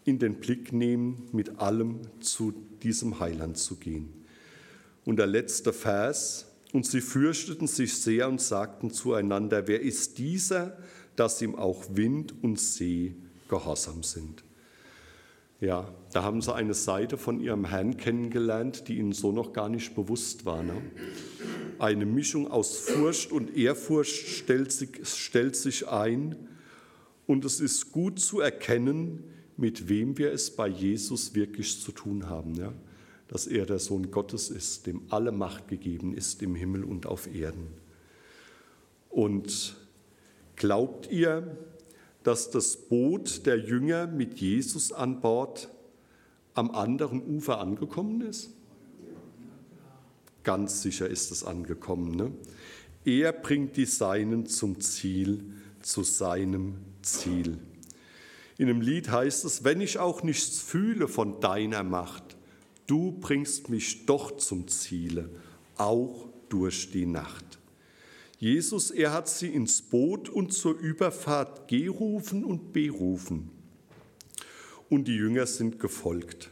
in 0.03 0.19
den 0.19 0.35
Blick 0.35 0.73
nehmen, 0.73 1.29
mit 1.31 1.59
allem 1.59 2.01
zu 2.19 2.53
diesem 2.83 3.19
Heiland 3.19 3.57
zu 3.57 3.75
gehen. 3.75 4.11
Und 5.05 5.17
der 5.17 5.27
letzte 5.27 5.71
Vers, 5.71 6.50
und 6.73 6.85
sie 6.85 7.01
fürchteten 7.01 7.67
sich 7.67 7.97
sehr 7.97 8.27
und 8.27 8.41
sagten 8.41 8.91
zueinander, 8.91 9.67
wer 9.67 9.81
ist 9.81 10.17
dieser, 10.17 10.77
dass 11.15 11.41
ihm 11.41 11.55
auch 11.55 11.85
Wind 11.91 12.33
und 12.41 12.59
See 12.59 13.15
gehorsam 13.49 14.03
sind. 14.03 14.43
Ja, 15.59 15.93
da 16.11 16.23
haben 16.23 16.41
sie 16.41 16.53
eine 16.55 16.73
Seite 16.73 17.17
von 17.17 17.39
ihrem 17.39 17.65
Herrn 17.65 17.95
kennengelernt, 17.97 18.87
die 18.87 18.97
ihnen 18.97 19.11
so 19.11 19.31
noch 19.31 19.53
gar 19.53 19.69
nicht 19.69 19.93
bewusst 19.93 20.45
war. 20.45 20.63
Ne? 20.63 20.81
Eine 21.77 22.07
Mischung 22.07 22.49
aus 22.49 22.77
Furcht 22.77 23.31
und 23.31 23.55
Ehrfurcht 23.55 24.27
stellt 24.27 24.71
sich, 24.71 24.89
stellt 25.03 25.55
sich 25.55 25.87
ein 25.87 26.35
und 27.27 27.45
es 27.45 27.59
ist 27.59 27.91
gut 27.91 28.19
zu 28.19 28.39
erkennen, 28.39 29.23
mit 29.55 29.87
wem 29.87 30.17
wir 30.17 30.31
es 30.31 30.49
bei 30.55 30.67
Jesus 30.67 31.35
wirklich 31.35 31.79
zu 31.79 31.91
tun 31.91 32.27
haben. 32.27 32.55
Ja? 32.55 32.73
Dass 33.31 33.47
er 33.47 33.65
der 33.65 33.79
Sohn 33.79 34.11
Gottes 34.11 34.51
ist, 34.51 34.85
dem 34.85 35.01
alle 35.09 35.31
Macht 35.31 35.69
gegeben 35.69 36.13
ist 36.13 36.43
im 36.43 36.53
Himmel 36.53 36.83
und 36.83 37.07
auf 37.07 37.33
Erden. 37.33 37.67
Und 39.09 39.75
glaubt 40.55 41.09
ihr, 41.09 41.57
dass 42.23 42.51
das 42.51 42.75
Boot 42.75 43.47
der 43.47 43.57
Jünger 43.57 44.05
mit 44.05 44.39
Jesus 44.39 44.91
an 44.91 45.21
Bord 45.21 45.69
am 46.53 46.71
anderen 46.71 47.23
Ufer 47.23 47.59
angekommen 47.59 48.21
ist? 48.21 48.51
Ganz 50.43 50.81
sicher 50.81 51.09
ist 51.09 51.31
es 51.31 51.43
angekommen. 51.43 52.15
Ne? 52.15 52.31
Er 53.05 53.31
bringt 53.31 53.77
die 53.77 53.85
Seinen 53.85 54.45
zum 54.45 54.79
Ziel, 54.79 55.43
zu 55.81 56.03
seinem 56.03 56.75
Ziel. 57.01 57.57
In 58.57 58.69
einem 58.69 58.81
Lied 58.81 59.09
heißt 59.09 59.45
es, 59.45 59.63
wenn 59.63 59.81
ich 59.81 59.97
auch 59.97 60.21
nichts 60.21 60.59
fühle 60.59 61.07
von 61.07 61.39
deiner 61.39 61.83
Macht, 61.83 62.30
du 62.91 63.13
bringst 63.13 63.69
mich 63.69 64.05
doch 64.05 64.35
zum 64.35 64.67
Ziele, 64.67 65.29
auch 65.77 66.27
durch 66.49 66.91
die 66.91 67.05
Nacht. 67.05 67.45
Jesus, 68.37 68.91
er 68.91 69.13
hat 69.13 69.29
sie 69.29 69.47
ins 69.47 69.81
Boot 69.81 70.27
und 70.27 70.51
zur 70.51 70.77
Überfahrt 70.77 71.69
gerufen 71.69 72.43
und 72.43 72.73
berufen. 72.73 73.49
Und 74.89 75.07
die 75.07 75.15
Jünger 75.15 75.45
sind 75.45 75.79
gefolgt. 75.79 76.51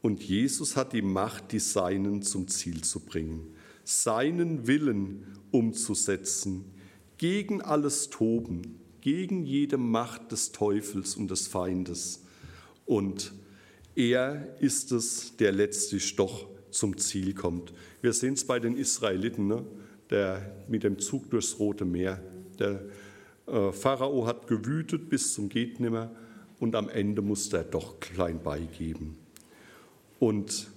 Und 0.00 0.24
Jesus 0.24 0.74
hat 0.74 0.92
die 0.92 1.02
Macht, 1.02 1.52
die 1.52 1.60
Seinen 1.60 2.22
zum 2.22 2.48
Ziel 2.48 2.82
zu 2.82 2.98
bringen, 2.98 3.54
seinen 3.84 4.66
Willen 4.66 5.38
umzusetzen, 5.52 6.64
gegen 7.16 7.62
alles 7.62 8.10
Toben, 8.10 8.80
gegen 9.00 9.44
jede 9.44 9.76
Macht 9.76 10.32
des 10.32 10.50
Teufels 10.50 11.14
und 11.14 11.30
des 11.30 11.46
Feindes. 11.46 12.24
Und 12.86 13.32
er 13.94 14.56
ist 14.60 14.92
es, 14.92 15.36
der 15.36 15.52
letztlich 15.52 16.16
doch 16.16 16.46
zum 16.70 16.96
Ziel 16.96 17.34
kommt. 17.34 17.72
Wir 18.00 18.12
sehen 18.12 18.34
es 18.34 18.46
bei 18.46 18.58
den 18.58 18.76
Israeliten. 18.76 19.46
Ne? 19.46 19.64
der, 20.12 20.54
mit 20.68 20.84
dem 20.84 20.98
Zug 20.98 21.30
durchs 21.30 21.58
Rote 21.58 21.84
Meer. 21.84 22.22
Der 22.58 22.82
äh, 23.46 23.72
Pharao 23.72 24.26
hat 24.26 24.46
gewütet 24.46 25.08
bis 25.08 25.32
zum 25.32 25.48
Gehtnimmer 25.48 26.10
und 26.60 26.76
am 26.76 26.88
Ende 26.88 27.22
musste 27.22 27.58
er 27.58 27.64
doch 27.64 27.98
klein 27.98 28.40
beigeben. 28.42 29.16
Und 30.20 30.68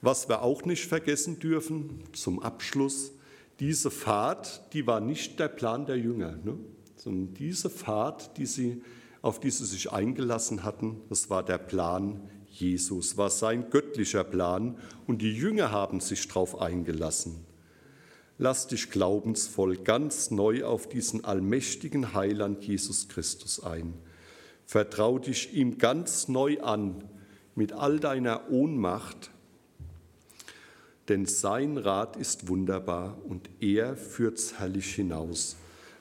was 0.00 0.28
wir 0.28 0.42
auch 0.42 0.64
nicht 0.64 0.86
vergessen 0.86 1.40
dürfen 1.40 2.04
zum 2.12 2.40
Abschluss, 2.40 3.12
diese 3.58 3.90
Fahrt, 3.90 4.72
die 4.72 4.86
war 4.86 5.00
nicht 5.00 5.40
der 5.40 5.48
Plan 5.48 5.84
der 5.84 5.98
Jünger, 5.98 6.38
ne? 6.44 6.54
sondern 6.94 7.34
diese 7.34 7.68
Fahrt, 7.68 8.38
die 8.38 8.46
sie, 8.46 8.82
auf 9.22 9.40
die 9.40 9.50
sie 9.50 9.66
sich 9.66 9.90
eingelassen 9.90 10.62
hatten, 10.62 11.00
das 11.08 11.28
war 11.28 11.44
der 11.44 11.58
Plan 11.58 12.20
Jesus, 12.60 13.16
war 13.16 13.30
sein 13.30 13.70
göttlicher 13.70 14.24
Plan 14.24 14.76
und 15.06 15.22
die 15.22 15.32
Jünger 15.32 15.70
haben 15.70 16.00
sich 16.00 16.26
darauf 16.28 16.60
eingelassen. 16.60 17.44
Lass 18.38 18.68
dich 18.68 18.90
glaubensvoll 18.90 19.76
ganz 19.76 20.30
neu 20.30 20.64
auf 20.64 20.88
diesen 20.88 21.24
allmächtigen 21.24 22.14
Heiland 22.14 22.64
Jesus 22.64 23.08
Christus 23.08 23.62
ein. 23.62 23.94
Vertrau 24.64 25.18
dich 25.18 25.54
ihm 25.54 25.78
ganz 25.78 26.28
neu 26.28 26.60
an 26.60 27.02
mit 27.54 27.72
all 27.72 27.98
deiner 27.98 28.50
Ohnmacht, 28.50 29.30
denn 31.08 31.26
sein 31.26 31.78
Rat 31.78 32.16
ist 32.16 32.48
wunderbar 32.48 33.18
und 33.24 33.48
er 33.60 33.96
führt's 33.96 34.58
herrlich 34.58 34.94
hinaus. 34.94 35.56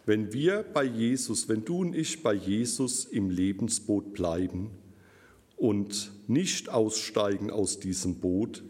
Wenn 0.05 0.31
wir 0.31 0.63
bei 0.63 0.83
Jesus, 0.83 1.49
wenn 1.49 1.65
du 1.65 1.79
und 1.79 1.95
ich 1.95 2.21
bei 2.23 2.33
Jesus 2.33 3.05
im 3.05 3.29
Lebensboot 3.29 4.13
bleiben 4.13 4.71
und 5.57 6.11
nicht 6.27 6.69
aussteigen 6.69 7.51
aus 7.51 7.79
diesem 7.79 8.15
Boot 8.15 8.63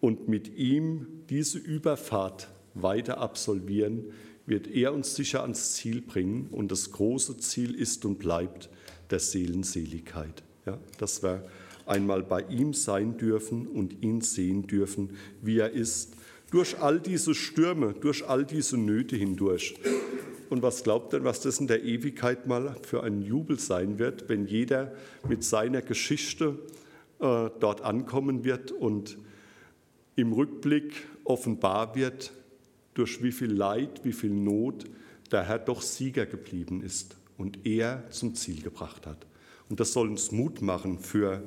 und 0.00 0.28
mit 0.28 0.56
ihm 0.56 1.06
diese 1.28 1.58
Überfahrt 1.58 2.48
weiter 2.74 3.18
absolvieren, 3.18 4.04
wird 4.46 4.68
er 4.68 4.94
uns 4.94 5.14
sicher 5.14 5.42
ans 5.42 5.74
Ziel 5.74 6.00
bringen. 6.00 6.48
Und 6.50 6.72
das 6.72 6.92
große 6.92 7.36
Ziel 7.38 7.74
ist 7.74 8.04
und 8.04 8.18
bleibt 8.18 8.70
der 9.10 9.18
Seelenseligkeit. 9.18 10.42
Ja, 10.64 10.78
dass 10.98 11.22
wir 11.22 11.44
einmal 11.86 12.22
bei 12.22 12.42
ihm 12.42 12.74
sein 12.74 13.16
dürfen 13.18 13.66
und 13.66 14.02
ihn 14.02 14.20
sehen 14.20 14.66
dürfen, 14.66 15.10
wie 15.42 15.58
er 15.58 15.70
ist, 15.70 16.14
durch 16.50 16.78
all 16.80 17.00
diese 17.00 17.34
Stürme, 17.34 17.94
durch 18.00 18.26
all 18.26 18.44
diese 18.44 18.78
Nöte 18.78 19.16
hindurch. 19.16 19.74
Und 20.50 20.62
was 20.62 20.82
glaubt 20.82 21.12
denn, 21.12 21.24
was 21.24 21.40
das 21.40 21.60
in 21.60 21.66
der 21.66 21.84
Ewigkeit 21.84 22.46
mal 22.46 22.76
für 22.82 23.02
ein 23.02 23.22
Jubel 23.22 23.58
sein 23.58 23.98
wird, 23.98 24.28
wenn 24.28 24.46
jeder 24.46 24.92
mit 25.28 25.44
seiner 25.44 25.82
Geschichte 25.82 26.58
äh, 27.20 27.50
dort 27.60 27.82
ankommen 27.82 28.44
wird 28.44 28.72
und 28.72 29.18
im 30.16 30.32
Rückblick 30.32 31.06
offenbar 31.24 31.94
wird, 31.94 32.32
durch 32.94 33.22
wie 33.22 33.32
viel 33.32 33.52
Leid, 33.52 34.00
wie 34.04 34.12
viel 34.12 34.30
Not 34.30 34.84
der 35.30 35.44
Herr 35.44 35.58
doch 35.58 35.82
Sieger 35.82 36.26
geblieben 36.26 36.82
ist 36.82 37.16
und 37.36 37.66
er 37.66 38.10
zum 38.10 38.34
Ziel 38.34 38.62
gebracht 38.62 39.06
hat. 39.06 39.26
Und 39.68 39.80
das 39.80 39.92
soll 39.92 40.08
uns 40.08 40.32
Mut 40.32 40.62
machen 40.62 40.98
für 40.98 41.42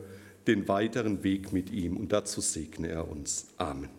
den 0.48 0.68
weiteren 0.68 1.24
Weg 1.24 1.52
mit 1.54 1.72
ihm. 1.72 1.98
Und 1.98 2.14
dazu 2.14 2.42
segne 2.42 2.88
er 2.88 3.10
uns. 3.10 3.48
Amen. 3.58 3.90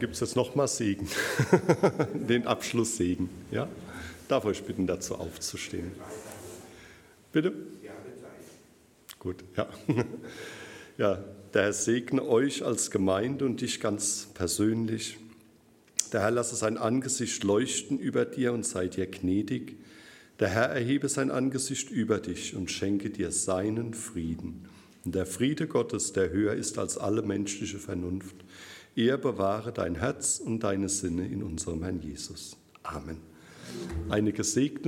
Gibt 0.00 0.14
es 0.14 0.20
jetzt 0.20 0.34
nochmal 0.34 0.66
Segen? 0.66 1.08
den 2.28 2.48
Abschlusssegen. 2.48 3.28
Ja? 3.52 3.68
Darf 4.26 4.44
euch 4.44 4.64
bitten, 4.64 4.88
dazu 4.88 5.14
aufzustehen. 5.14 5.92
Bitte? 7.32 7.52
Gut, 9.20 9.44
ja. 9.56 9.68
Ja, 10.96 11.24
der 11.54 11.62
Herr 11.62 11.72
segne 11.72 12.24
euch 12.24 12.64
als 12.64 12.92
Gemeinde 12.92 13.46
und 13.46 13.60
dich 13.60 13.80
ganz 13.80 14.28
persönlich. 14.32 15.16
Der 16.12 16.20
Herr 16.20 16.30
lasse 16.30 16.54
sein 16.54 16.78
Angesicht 16.78 17.42
leuchten 17.42 17.98
über 17.98 18.24
dir 18.24 18.52
und 18.52 18.64
sei 18.64 18.86
dir 18.86 19.06
gnädig. 19.08 19.74
Der 20.38 20.50
Herr 20.50 20.68
erhebe 20.68 21.08
sein 21.08 21.32
Angesicht 21.32 21.90
über 21.90 22.20
dich 22.20 22.54
und 22.54 22.70
schenke 22.70 23.10
dir 23.10 23.32
seinen 23.32 23.92
Frieden. 23.92 24.68
Und 25.04 25.16
der 25.16 25.26
Friede 25.26 25.66
Gottes, 25.66 26.12
der 26.12 26.30
höher 26.30 26.54
ist 26.54 26.78
als 26.78 26.96
alle 26.96 27.22
menschliche 27.22 27.78
Vernunft, 27.78 28.43
er 28.96 29.18
bewahre 29.18 29.72
dein 29.72 29.96
Herz 29.96 30.40
und 30.40 30.60
deine 30.60 30.88
Sinne 30.88 31.26
in 31.26 31.42
unserem 31.42 31.82
Herrn 31.82 32.00
Jesus. 32.00 32.56
Amen. 32.82 33.18
Eine 34.08 34.32
gesegnete 34.32 34.82